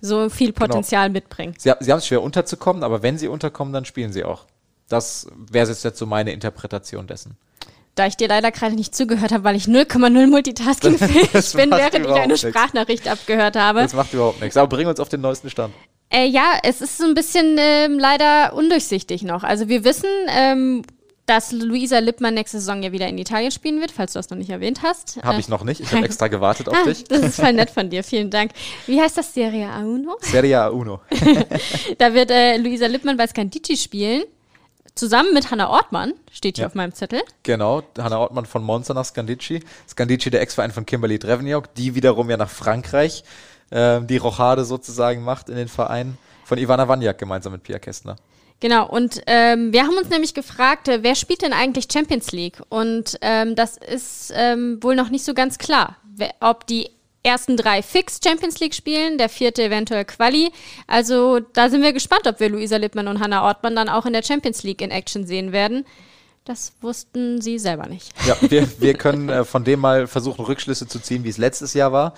[0.00, 0.66] so viel genau.
[0.66, 1.18] Potenzial genau.
[1.18, 1.54] mitbringen.
[1.58, 4.46] Sie, sie haben es schwer unterzukommen, aber wenn sie unterkommen, dann spielen sie auch.
[4.88, 7.36] Das wäre jetzt so meine Interpretation dessen
[7.94, 12.06] da ich dir leider gerade nicht zugehört habe, weil ich 0,0 Multitasking fähig bin, während
[12.06, 13.80] ich eine Sprachnachricht abgehört habe.
[13.80, 14.56] Das macht überhaupt nichts.
[14.56, 15.74] Aber bring uns auf den neuesten Stand.
[16.08, 19.44] Äh, ja, es ist so ein bisschen ähm, leider undurchsichtig noch.
[19.44, 20.82] Also wir wissen, ähm,
[21.26, 24.36] dass Luisa Lippmann nächste Saison ja wieder in Italien spielen wird, falls du das noch
[24.36, 25.18] nicht erwähnt hast.
[25.22, 25.80] Habe äh, ich noch nicht.
[25.80, 27.04] Ich habe extra gewartet auf ah, dich.
[27.04, 28.02] Das ist voll nett von dir.
[28.04, 28.52] Vielen Dank.
[28.86, 29.32] Wie heißt das?
[29.32, 30.16] Serie A Uno?
[30.20, 31.00] Serie A Uno.
[31.98, 34.24] da wird äh, Luisa Lippmann bei Scandici spielen.
[34.94, 36.66] Zusammen mit Hanna Ortmann, steht hier ja.
[36.68, 37.22] auf meinem Zettel.
[37.42, 39.60] Genau, Hanna Ortmann von Monza nach Scandici.
[39.88, 43.24] Scandici, der Ex-Verein von Kimberly Drevniok, die wiederum ja nach Frankreich
[43.70, 48.16] äh, die Rochade sozusagen macht in den Verein von Ivana Wanjak gemeinsam mit Pia Kästner.
[48.60, 52.62] Genau, und ähm, wir haben uns nämlich gefragt, äh, wer spielt denn eigentlich Champions League?
[52.68, 56.90] Und ähm, das ist ähm, wohl noch nicht so ganz klar, wer, ob die
[57.22, 60.50] ersten drei fix Champions League spielen, der vierte eventuell Quali.
[60.86, 64.12] Also da sind wir gespannt, ob wir Luisa Lippmann und Hannah Ortmann dann auch in
[64.12, 65.84] der Champions League in Action sehen werden.
[66.44, 68.12] Das wussten sie selber nicht.
[68.26, 71.74] Ja, wir, wir können äh, von dem mal versuchen, Rückschlüsse zu ziehen, wie es letztes
[71.74, 72.14] Jahr war.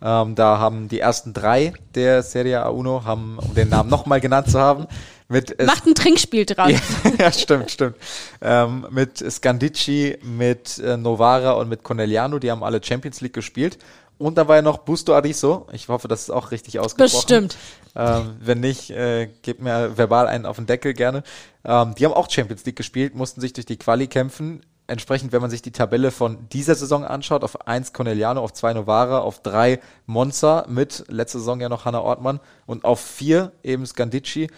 [0.00, 4.20] Ähm, da haben die ersten drei der Serie A Uno, haben, um den Namen nochmal
[4.20, 4.86] genannt zu haben,
[5.28, 6.70] mit Macht ein Trinkspiel draus.
[6.70, 6.78] ja,
[7.18, 7.96] ja, stimmt, stimmt.
[8.40, 13.78] Ähm, mit Scandici, mit äh, Novara und mit Corneliano, die haben alle Champions League gespielt.
[14.18, 15.66] Und da war ja noch Busto Ariso.
[15.72, 17.48] Ich hoffe, das ist auch richtig ausgesprochen.
[17.48, 17.56] Bestimmt.
[17.94, 21.22] Ähm, wenn nicht, äh, gebt mir verbal einen auf den Deckel gerne.
[21.64, 24.62] Ähm, die haben auch Champions League gespielt, mussten sich durch die Quali kämpfen.
[24.88, 28.72] Entsprechend, wenn man sich die Tabelle von dieser Saison anschaut, auf 1 Corneliano, auf 2
[28.72, 33.86] Novara, auf 3 Monza mit letzte Saison ja noch Hanna Ortmann und auf 4 eben
[33.86, 34.48] Scandici.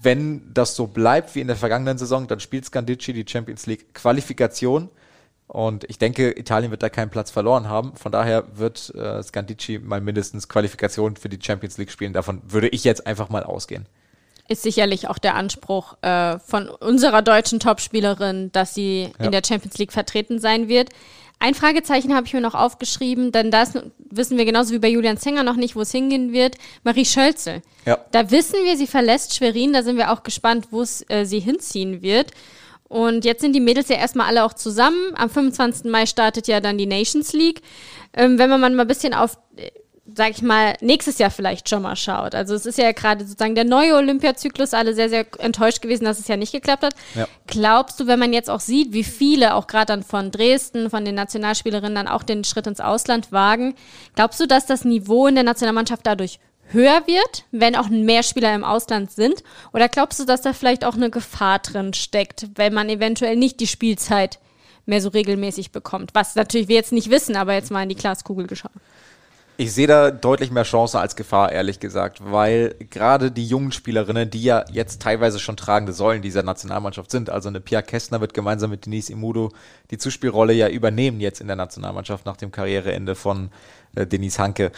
[0.00, 3.92] Wenn das so bleibt wie in der vergangenen Saison, dann spielt Scandici die Champions League
[3.92, 4.88] Qualifikation
[5.50, 7.96] und ich denke, Italien wird da keinen Platz verloren haben.
[7.96, 12.12] Von daher wird äh, Scandici mal mindestens Qualifikation für die Champions League spielen.
[12.12, 13.86] Davon würde ich jetzt einfach mal ausgehen.
[14.46, 19.24] Ist sicherlich auch der Anspruch äh, von unserer deutschen Topspielerin, dass sie ja.
[19.24, 20.90] in der Champions League vertreten sein wird.
[21.40, 23.72] Ein Fragezeichen habe ich mir noch aufgeschrieben, denn das
[24.08, 26.58] wissen wir genauso wie bei Julian Zenger noch nicht, wo es hingehen wird.
[26.84, 27.62] Marie Schölzel.
[27.86, 27.98] Ja.
[28.12, 31.40] Da wissen wir, sie verlässt Schwerin, da sind wir auch gespannt, wo es äh, sie
[31.40, 32.30] hinziehen wird.
[32.90, 35.14] Und jetzt sind die Mädels ja erstmal alle auch zusammen.
[35.14, 35.88] Am 25.
[35.88, 37.62] Mai startet ja dann die Nations League.
[38.12, 39.70] Ähm, wenn man mal ein bisschen auf, äh,
[40.12, 42.34] sag ich mal, nächstes Jahr vielleicht schon mal schaut.
[42.34, 46.18] Also es ist ja gerade sozusagen der neue Olympiazyklus, alle sehr, sehr enttäuscht gewesen, dass
[46.18, 46.94] es ja nicht geklappt hat.
[47.14, 47.28] Ja.
[47.46, 51.04] Glaubst du, wenn man jetzt auch sieht, wie viele auch gerade dann von Dresden, von
[51.04, 53.76] den Nationalspielerinnen dann auch den Schritt ins Ausland wagen,
[54.16, 56.40] glaubst du, dass das Niveau in der Nationalmannschaft dadurch
[56.72, 59.42] höher wird, wenn auch mehr Spieler im Ausland sind?
[59.72, 63.60] Oder glaubst du, dass da vielleicht auch eine Gefahr drin steckt, wenn man eventuell nicht
[63.60, 64.38] die Spielzeit
[64.86, 66.10] mehr so regelmäßig bekommt?
[66.14, 68.72] Was natürlich wir jetzt nicht wissen, aber jetzt mal in die Glaskugel geschaut.
[69.60, 74.30] Ich sehe da deutlich mehr Chance als Gefahr, ehrlich gesagt, weil gerade die jungen Spielerinnen,
[74.30, 78.32] die ja jetzt teilweise schon tragende Säulen dieser Nationalmannschaft sind, also eine Pia Kästner wird
[78.32, 79.52] gemeinsam mit Denise Imudo
[79.90, 83.50] die Zuspielrolle ja übernehmen jetzt in der Nationalmannschaft nach dem Karriereende von
[83.94, 84.72] äh, Denise Hanke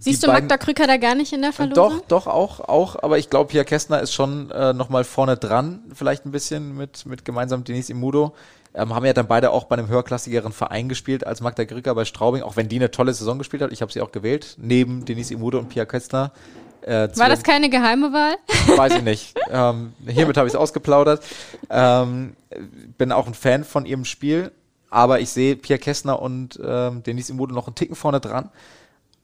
[0.00, 2.00] Siehst du Magda Krücker da gar nicht in der Verlosung?
[2.08, 3.02] Doch, doch, auch, auch.
[3.02, 7.04] Aber ich glaube, Pia Kästner ist schon äh, nochmal vorne dran, vielleicht ein bisschen mit,
[7.04, 8.34] mit gemeinsam Denise Imudo.
[8.72, 12.04] Ähm, haben ja dann beide auch bei einem höherklassigeren Verein gespielt als Magda Krücker bei
[12.04, 13.72] Straubing, auch wenn die eine tolle Saison gespielt hat.
[13.72, 16.32] Ich habe sie auch gewählt, neben Denise Imudo und Pia Kästner.
[16.82, 18.36] Äh, War das keine geheime Wahl?
[18.76, 19.34] Weiß ich nicht.
[19.50, 21.22] ähm, hiermit habe ich es ausgeplaudert.
[21.68, 22.36] Ähm,
[22.96, 24.50] bin auch ein Fan von ihrem Spiel,
[24.88, 28.50] aber ich sehe Pia Kästner und ähm, Denise Imudo noch einen Ticken vorne dran.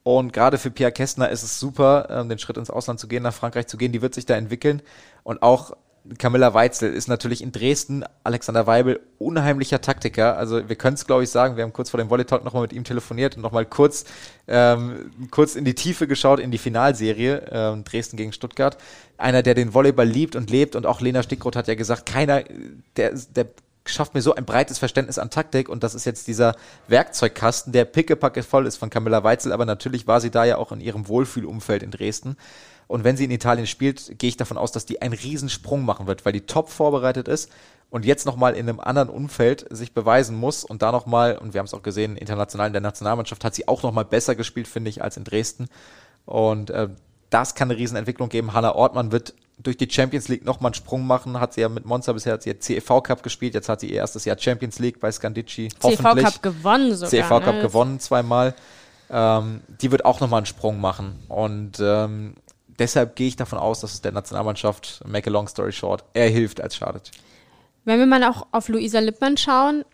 [0.06, 3.24] Und gerade für Pierre Kästner ist es super, ähm, den Schritt ins Ausland zu gehen,
[3.24, 3.90] nach Frankreich zu gehen.
[3.90, 4.80] Die wird sich da entwickeln.
[5.24, 5.72] Und auch
[6.18, 10.36] Camilla Weitzel ist natürlich in Dresden, Alexander Weibel, unheimlicher Taktiker.
[10.36, 12.62] Also wir können es, glaube ich, sagen, wir haben kurz vor dem Volley Talk nochmal
[12.62, 14.04] mit ihm telefoniert und nochmal kurz,
[14.46, 18.78] ähm, kurz in die Tiefe geschaut, in die Finalserie ähm, Dresden gegen Stuttgart.
[19.18, 22.44] Einer, der den Volleyball liebt und lebt und auch Lena Stickroth hat ja gesagt, keiner,
[22.96, 23.46] der, der
[23.88, 26.54] schafft mir so ein breites Verständnis an Taktik und das ist jetzt dieser
[26.88, 30.72] Werkzeugkasten, der pickepacke voll ist von Camilla Weitzel, aber natürlich war sie da ja auch
[30.72, 32.36] in ihrem Wohlfühlumfeld in Dresden.
[32.88, 36.06] Und wenn sie in Italien spielt, gehe ich davon aus, dass die einen Riesensprung machen
[36.06, 37.50] wird, weil die top vorbereitet ist
[37.90, 41.58] und jetzt nochmal in einem anderen Umfeld sich beweisen muss und da nochmal, und wir
[41.58, 44.90] haben es auch gesehen, international in der Nationalmannschaft hat sie auch nochmal besser gespielt, finde
[44.90, 45.68] ich, als in Dresden.
[46.24, 46.88] Und äh,
[47.30, 48.52] das kann eine Riesenentwicklung geben.
[48.52, 49.34] Hanna Ortmann wird
[49.66, 51.40] durch die Champions League nochmal einen Sprung machen.
[51.40, 53.54] Hat sie ja mit Monza bisher hat sie ja CEV Cup gespielt.
[53.54, 55.68] Jetzt hat sie ihr erstes Jahr Champions League bei Scandici.
[55.80, 57.10] CEV Cup gewonnen sogar.
[57.10, 57.62] CEV Cup ne?
[57.62, 58.54] gewonnen zweimal.
[59.10, 61.18] Ähm, die wird auch nochmal einen Sprung machen.
[61.28, 62.34] Und ähm,
[62.78, 66.28] deshalb gehe ich davon aus, dass es der Nationalmannschaft, make a long story short, eher
[66.28, 67.10] hilft als schadet.
[67.84, 69.84] Wenn wir mal auch auf Luisa Lippmann schauen,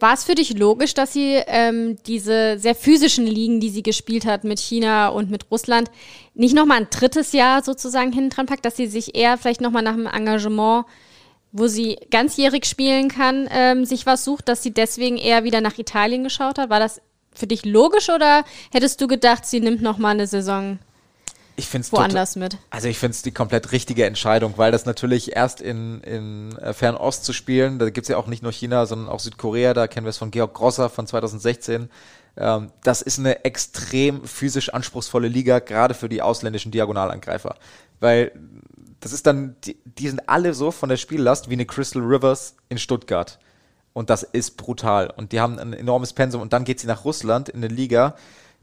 [0.00, 4.26] war es für dich logisch, dass sie ähm, diese sehr physischen Ligen, die sie gespielt
[4.26, 5.90] hat mit China und mit Russland,
[6.34, 9.82] nicht nochmal ein drittes Jahr sozusagen hinten dran packt, dass sie sich eher vielleicht nochmal
[9.82, 10.84] nach einem Engagement,
[11.52, 15.78] wo sie ganzjährig spielen kann, ähm, sich was sucht, dass sie deswegen eher wieder nach
[15.78, 16.70] Italien geschaut hat?
[16.70, 17.00] War das
[17.32, 20.78] für dich logisch oder hättest du gedacht, sie nimmt nochmal eine Saison
[21.58, 22.56] ich find's woanders mit.
[22.70, 26.72] Also ich finde es die komplett richtige Entscheidung, weil das natürlich erst in, in äh,
[26.72, 29.88] Fernost zu spielen, da gibt es ja auch nicht nur China, sondern auch Südkorea, da
[29.88, 31.90] kennen wir es von Georg Grosser von 2016.
[32.36, 37.56] Ähm, das ist eine extrem physisch anspruchsvolle Liga, gerade für die ausländischen Diagonalangreifer.
[37.98, 38.30] Weil
[39.00, 42.54] das ist dann, die, die sind alle so von der Spiellast wie eine Crystal Rivers
[42.68, 43.40] in Stuttgart.
[43.92, 45.12] Und das ist brutal.
[45.16, 46.40] Und die haben ein enormes Pensum.
[46.40, 48.14] Und dann geht sie nach Russland in eine Liga,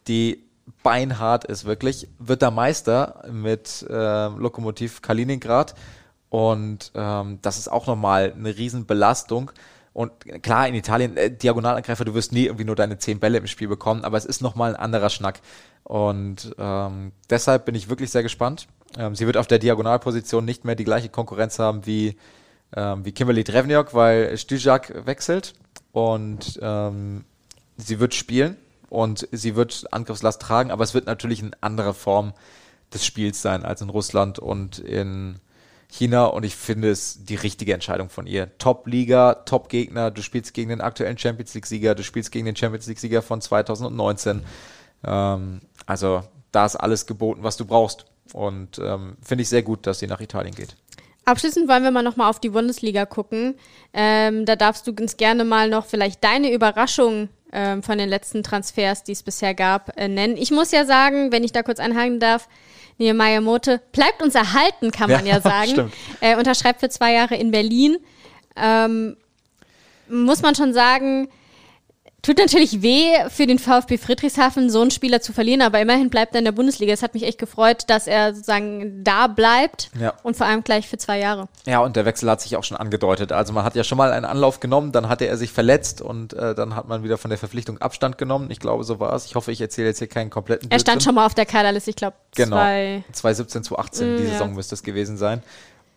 [0.07, 0.44] die
[0.83, 5.75] beinhart ist, wirklich, wird da Meister mit äh, Lokomotiv Kaliningrad.
[6.29, 9.51] Und ähm, das ist auch nochmal eine Riesenbelastung.
[9.93, 10.11] Und
[10.43, 13.67] klar, in Italien, äh, Diagonalangreifer, du wirst nie irgendwie nur deine zehn Bälle im Spiel
[13.67, 15.39] bekommen, aber es ist nochmal ein anderer Schnack.
[15.83, 18.67] Und ähm, deshalb bin ich wirklich sehr gespannt.
[18.97, 22.17] Ähm, sie wird auf der Diagonalposition nicht mehr die gleiche Konkurrenz haben wie,
[22.75, 25.53] ähm, wie Kimberly Drevniok, weil Stijak wechselt
[25.91, 27.23] und ähm,
[27.77, 28.57] sie wird spielen
[28.95, 32.33] und sie wird Angriffslast tragen, aber es wird natürlich eine andere Form
[32.93, 35.35] des Spiels sein als in Russland und in
[35.91, 38.57] China und ich finde es die richtige Entscheidung von ihr.
[38.57, 43.21] Top-Liga, Top-Gegner, du spielst gegen den aktuellen Champions League-Sieger, du spielst gegen den Champions League-Sieger
[43.21, 44.43] von 2019.
[45.03, 46.23] Ähm, also
[46.53, 50.07] da ist alles geboten, was du brauchst und ähm, finde ich sehr gut, dass sie
[50.07, 50.77] nach Italien geht.
[51.25, 53.55] Abschließend wollen wir mal nochmal auf die Bundesliga gucken.
[53.93, 58.43] Ähm, da darfst du uns gerne mal noch vielleicht deine Überraschung ähm, von den letzten
[58.43, 60.35] Transfers, die es bisher gab, äh, nennen.
[60.37, 62.49] Ich muss ja sagen, wenn ich da kurz einhaken darf,
[62.97, 65.91] Nehemiah Mote bleibt uns erhalten, kann man ja, ja sagen.
[66.19, 67.97] Äh, unterschreibt für zwei Jahre in Berlin.
[68.57, 69.15] Ähm,
[70.09, 71.29] muss man schon sagen,
[72.25, 76.33] Tut natürlich weh für den VfB Friedrichshafen, so einen Spieler zu verlieren, aber immerhin bleibt
[76.33, 76.91] er in der Bundesliga.
[76.91, 80.11] Es hat mich echt gefreut, dass er sozusagen da bleibt ja.
[80.23, 81.47] und vor allem gleich für zwei Jahre.
[81.67, 83.31] Ja, und der Wechsel hat sich auch schon angedeutet.
[83.31, 86.33] Also man hat ja schon mal einen Anlauf genommen, dann hatte er sich verletzt und
[86.33, 88.49] äh, dann hat man wieder von der Verpflichtung Abstand genommen.
[88.49, 89.27] Ich glaube, so war es.
[89.27, 90.79] Ich hoffe, ich erzähle jetzt hier keinen kompletten Blödsinn.
[90.79, 92.55] Er stand schon mal auf der Kaderliste, ich glaube, genau.
[92.55, 94.55] 2017, 2018, mm, die Saison ja.
[94.55, 95.43] müsste es gewesen sein.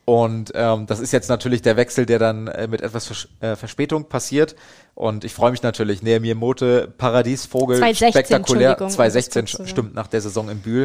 [0.09, 3.57] Und ähm, das ist jetzt natürlich der Wechsel, der dann äh, mit etwas Vers äh,
[3.57, 4.57] Verspätung passiert.
[4.95, 6.03] Und ich freue mich natürlich.
[6.03, 8.79] Nehemiah Mote, Paradiesvogel, 2016, spektakulär.
[8.79, 10.85] 2016 stimmt nach der Saison in Bühl.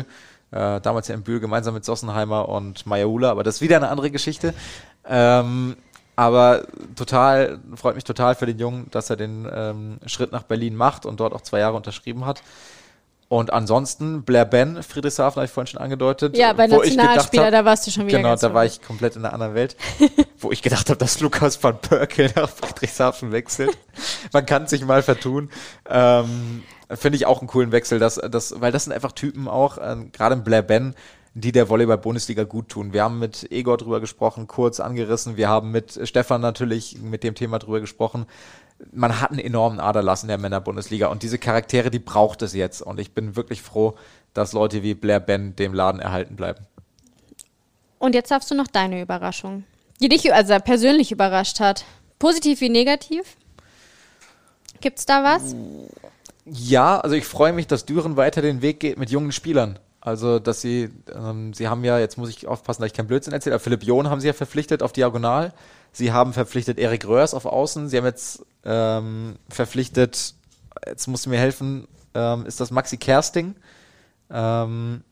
[0.51, 3.88] Äh, damals ja in Bühl gemeinsam mit Sossenheimer und Mayaula, aber das ist wieder eine
[3.88, 4.53] andere Geschichte.
[5.07, 5.78] Ähm,
[6.17, 6.67] aber
[6.97, 11.05] total, freut mich total für den Jungen, dass er den ähm, Schritt nach Berlin macht
[11.05, 12.43] und dort auch zwei Jahre unterschrieben hat.
[13.34, 16.38] Und ansonsten, Blair Ben, Friedrichshafen, habe ich vorhin schon angedeutet.
[16.38, 18.19] Ja, bei Nationalspieler, da warst du schon wieder.
[18.19, 19.75] Genau, da war ich komplett in einer anderen Welt,
[20.38, 23.75] wo ich gedacht habe, dass Lukas van Perkel nach Friedrichshafen wechselt.
[24.34, 25.49] Man kann sich mal vertun.
[25.89, 26.61] Ähm,
[26.91, 29.95] Finde ich auch einen coolen Wechsel, dass, dass, weil das sind einfach Typen auch, äh,
[30.11, 30.93] gerade Blair Ben,
[31.34, 32.93] die der Volleyball-Bundesliga gut tun.
[32.93, 35.38] Wir haben mit Egor drüber gesprochen, kurz angerissen.
[35.38, 38.27] Wir haben mit Stefan natürlich mit dem Thema drüber gesprochen
[38.91, 42.81] man hat einen enormen Aderlass in der Männerbundesliga und diese Charaktere, die braucht es jetzt.
[42.81, 43.95] Und ich bin wirklich froh,
[44.34, 46.65] dass Leute wie Blair Ben dem Laden erhalten bleiben.
[47.99, 49.63] Und jetzt darfst du noch deine Überraschung,
[50.01, 51.86] die dich also persönlich überrascht hat.
[52.19, 53.38] Positiv wie negativ?
[54.81, 55.55] Gibt es da was?
[56.45, 59.79] Ja, also ich freue mich, dass Düren weiter den Weg geht mit jungen Spielern.
[60.01, 63.31] Also, dass sie, ähm, sie haben ja, jetzt muss ich aufpassen, dass ich keinen Blödsinn
[63.31, 65.53] erzähle, aber Philipp John haben sie ja verpflichtet auf Diagonal.
[65.94, 67.88] Sie haben verpflichtet Erik Röhrs auf Außen.
[67.88, 70.34] Sie haben jetzt ähm, verpflichtet,
[70.86, 73.56] jetzt muss mir helfen, ähm, ist das Maxi Kersting?
[74.32, 75.04] Ähm,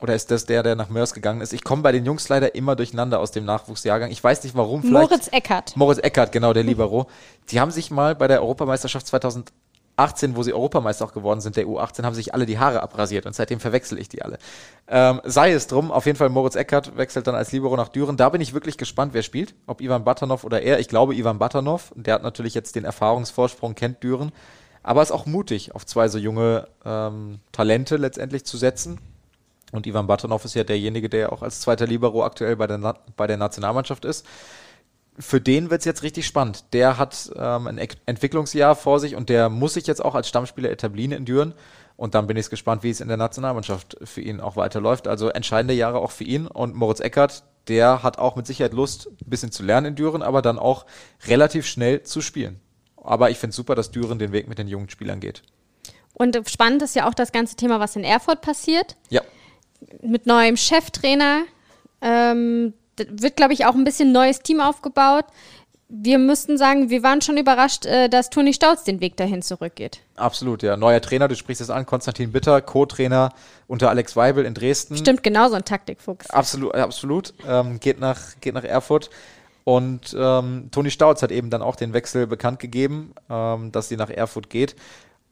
[0.00, 1.52] oder ist das der, der nach Mörs gegangen ist?
[1.52, 4.10] Ich komme bei den Jungs leider immer durcheinander aus dem Nachwuchsjahrgang.
[4.10, 4.82] Ich weiß nicht warum.
[4.82, 5.76] Vielleicht Moritz Eckert.
[5.76, 7.08] Moritz Eckert, genau, der Libero.
[7.50, 9.54] Die haben sich mal bei der Europameisterschaft 2018
[10.00, 13.26] 18, wo sie Europameister auch geworden sind, der U18, haben sich alle die Haare abrasiert
[13.26, 14.38] und seitdem verwechsel ich die alle.
[14.88, 18.16] Ähm, sei es drum, auf jeden Fall Moritz Eckert wechselt dann als Libero nach Düren.
[18.16, 19.54] Da bin ich wirklich gespannt, wer spielt.
[19.66, 20.80] Ob Ivan Batanov oder er.
[20.80, 21.92] Ich glaube Ivan Batanov.
[21.94, 24.32] Der hat natürlich jetzt den Erfahrungsvorsprung, kennt Düren.
[24.82, 28.98] Aber ist auch mutig, auf zwei so junge ähm, Talente letztendlich zu setzen.
[29.72, 32.94] Und Ivan Batanov ist ja derjenige, der auch als zweiter Libero aktuell bei der, Na
[33.16, 34.26] bei der Nationalmannschaft ist
[35.20, 36.64] für den wird es jetzt richtig spannend.
[36.72, 40.28] Der hat ähm, ein Ent Entwicklungsjahr vor sich und der muss sich jetzt auch als
[40.28, 41.54] Stammspieler etablieren in Düren.
[41.96, 45.06] Und dann bin ich gespannt, wie es in der Nationalmannschaft für ihn auch weiterläuft.
[45.06, 46.46] Also entscheidende Jahre auch für ihn.
[46.46, 50.22] Und Moritz Eckert, der hat auch mit Sicherheit Lust, ein bisschen zu lernen in Düren,
[50.22, 50.86] aber dann auch
[51.26, 52.58] relativ schnell zu spielen.
[52.96, 55.42] Aber ich finde es super, dass Düren den Weg mit den jungen Spielern geht.
[56.14, 58.96] Und spannend ist ja auch das ganze Thema, was in Erfurt passiert.
[59.10, 59.20] Ja.
[60.02, 61.42] Mit neuem Cheftrainer.
[62.00, 62.72] Ähm,
[63.08, 65.24] wird, glaube ich, auch ein bisschen neues Team aufgebaut.
[65.88, 70.00] Wir müssten sagen, wir waren schon überrascht, äh, dass Toni Stauz den Weg dahin zurückgeht.
[70.14, 70.76] Absolut, ja.
[70.76, 73.32] Neuer Trainer, du sprichst es an, Konstantin Bitter, Co-Trainer
[73.66, 74.96] unter Alex Weibel in Dresden.
[74.96, 76.30] Stimmt, genauso ein Taktikfuchs.
[76.30, 77.34] Absolut, absolut.
[77.46, 79.10] Ähm, geht, nach, geht nach Erfurt.
[79.64, 83.96] Und ähm, Toni Stauz hat eben dann auch den Wechsel bekannt gegeben, ähm, dass sie
[83.96, 84.76] nach Erfurt geht.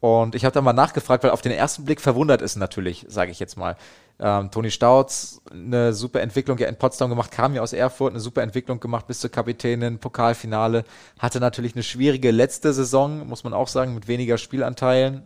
[0.01, 3.31] Und ich habe da mal nachgefragt, weil auf den ersten Blick verwundert ist natürlich, sage
[3.31, 3.77] ich jetzt mal.
[4.21, 8.21] Ähm, Toni Stauz, eine super Entwicklung ja in Potsdam gemacht, kam ja aus Erfurt, eine
[8.21, 10.85] super Entwicklung gemacht bis zur Kapitänin, Pokalfinale,
[11.21, 15.23] hatte natürlich eine schwierige letzte Saison, muss man auch sagen, mit weniger Spielanteilen,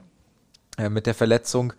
[0.76, 1.72] äh, mit der Verletzung.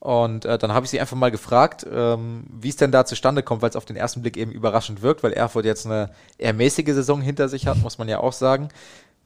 [0.00, 3.42] Und äh, dann habe ich sie einfach mal gefragt, ähm, wie es denn da zustande
[3.42, 6.54] kommt, weil es auf den ersten Blick eben überraschend wirkt, weil Erfurt jetzt eine eher
[6.54, 8.68] mäßige Saison hinter sich hat, muss man ja auch sagen.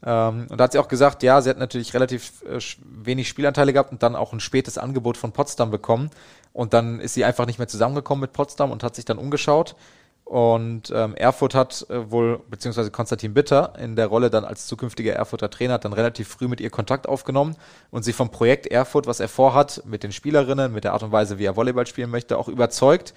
[0.04, 3.72] Ähm, und da hat sie auch gesagt, ja, sie hat natürlich relativ äh, wenig Spielanteile
[3.72, 6.10] gehabt und dann auch ein spätes Angebot von Potsdam bekommen.
[6.54, 9.74] Und dann ist sie einfach nicht mehr zusammengekommen mit Potsdam und hat sich dann umgeschaut.
[10.24, 15.12] Und ähm, Erfurt hat äh, wohl, beziehungsweise Konstantin Bitter in der Rolle dann als zukünftiger
[15.12, 17.56] Erfurter Trainer hat dann relativ früh mit ihr Kontakt aufgenommen
[17.90, 21.12] und sie vom Projekt Erfurt, was er vorhat, mit den Spielerinnen, mit der Art und
[21.12, 23.12] Weise, wie er Volleyball spielen möchte, auch überzeugt.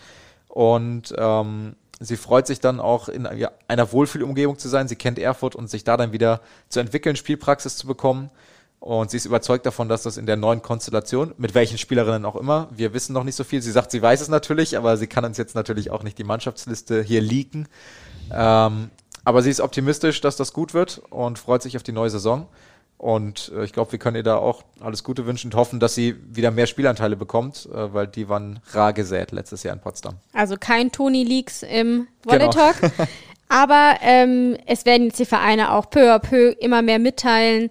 [0.50, 4.88] Und ähm, sie freut sich dann auch in einer Wohlfühlumgebung zu sein.
[4.88, 8.32] Sie kennt Erfurt und sich da dann wieder zu entwickeln, Spielpraxis zu bekommen.
[8.80, 12.36] Und sie ist überzeugt davon, dass das in der neuen Konstellation, mit welchen Spielerinnen auch
[12.36, 13.62] immer, wir wissen noch nicht so viel.
[13.62, 16.24] Sie sagt, sie weiß es natürlich, aber sie kann uns jetzt natürlich auch nicht die
[16.24, 17.68] Mannschaftsliste hier leaken.
[18.32, 18.92] Ähm,
[19.26, 22.48] aber sie ist optimistisch, dass das gut wird und freut sich auf die neue Saison.
[22.98, 25.94] Und äh, ich glaube, wir können ihr da auch alles Gute wünschen und hoffen, dass
[25.94, 30.16] sie wieder mehr Spielanteile bekommt, äh, weil die waren rar gesät letztes Jahr in Potsdam.
[30.34, 32.80] Also kein Tony Leaks im Volley Talk.
[32.82, 32.94] Genau.
[33.50, 37.70] Aber ähm, es werden jetzt die Vereine auch peu à peu immer mehr mitteilen,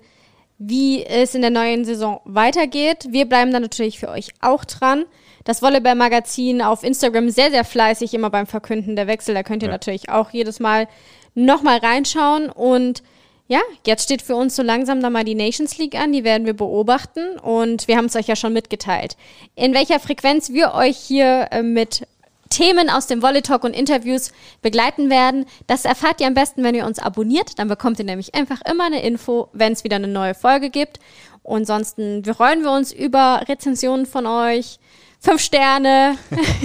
[0.59, 3.07] wie es in der neuen Saison weitergeht.
[3.11, 5.05] Wir bleiben dann natürlich für euch auch dran.
[5.45, 9.35] Das Volleyball-Magazin auf Instagram sehr, sehr fleißig immer beim Verkünden der Wechsel.
[9.35, 9.75] Da könnt ihr ja.
[9.75, 10.89] natürlich auch jedes Mal
[11.35, 13.03] nochmal reinschauen und
[13.49, 16.47] ja, jetzt steht für uns so langsam dann mal die Nations League an, die werden
[16.47, 19.17] wir beobachten und wir haben es euch ja schon mitgeteilt.
[19.55, 22.09] In welcher Frequenz wir euch hier äh, mit
[22.51, 24.33] Themen aus dem Volley Talk und Interviews
[24.63, 27.59] begleiten werden, das erfahrt ihr am besten, wenn ihr uns abonniert.
[27.59, 31.01] Dann bekommt ihr nämlich einfach immer eine Info, wenn es wieder eine neue Folge gibt.
[31.43, 34.79] Und ansonsten freuen wir uns über Rezensionen von euch,
[35.21, 36.17] fünf Sterne.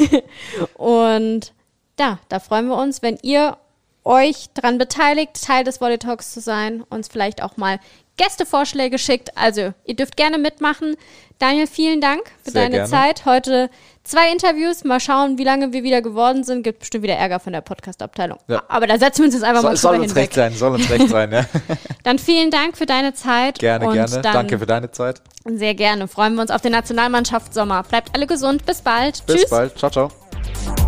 [0.73, 1.53] und
[1.99, 3.57] ja, da freuen wir uns, wenn ihr
[4.03, 7.79] euch daran beteiligt, Teil des Volley Talks zu sein, uns vielleicht auch mal
[8.17, 9.37] Gästevorschläge schickt.
[9.37, 10.95] Also, ihr dürft gerne mitmachen.
[11.39, 12.89] Daniel, vielen Dank für Sehr deine gerne.
[12.89, 13.25] Zeit.
[13.25, 13.69] Heute
[14.03, 14.83] zwei Interviews.
[14.83, 16.61] Mal schauen, wie lange wir wieder geworden sind.
[16.63, 18.37] Gibt bestimmt wieder Ärger von der Podcast-Abteilung.
[18.47, 18.61] Ja.
[18.67, 20.23] Aber da setzen wir uns jetzt einfach so, mal Soll uns hinweg.
[20.23, 21.45] recht sein, soll uns recht sein, ja.
[22.03, 23.57] dann vielen Dank für deine Zeit.
[23.57, 24.21] Gerne, gerne.
[24.21, 25.21] Danke für deine Zeit.
[25.45, 26.07] Sehr gerne.
[26.07, 27.83] Freuen wir uns auf den Nationalmannschaftssommer.
[27.83, 28.65] Bleibt alle gesund.
[28.65, 29.25] Bis bald.
[29.25, 29.49] Bis Tschüss.
[29.49, 29.77] bald.
[29.79, 30.80] Ciao, ciao.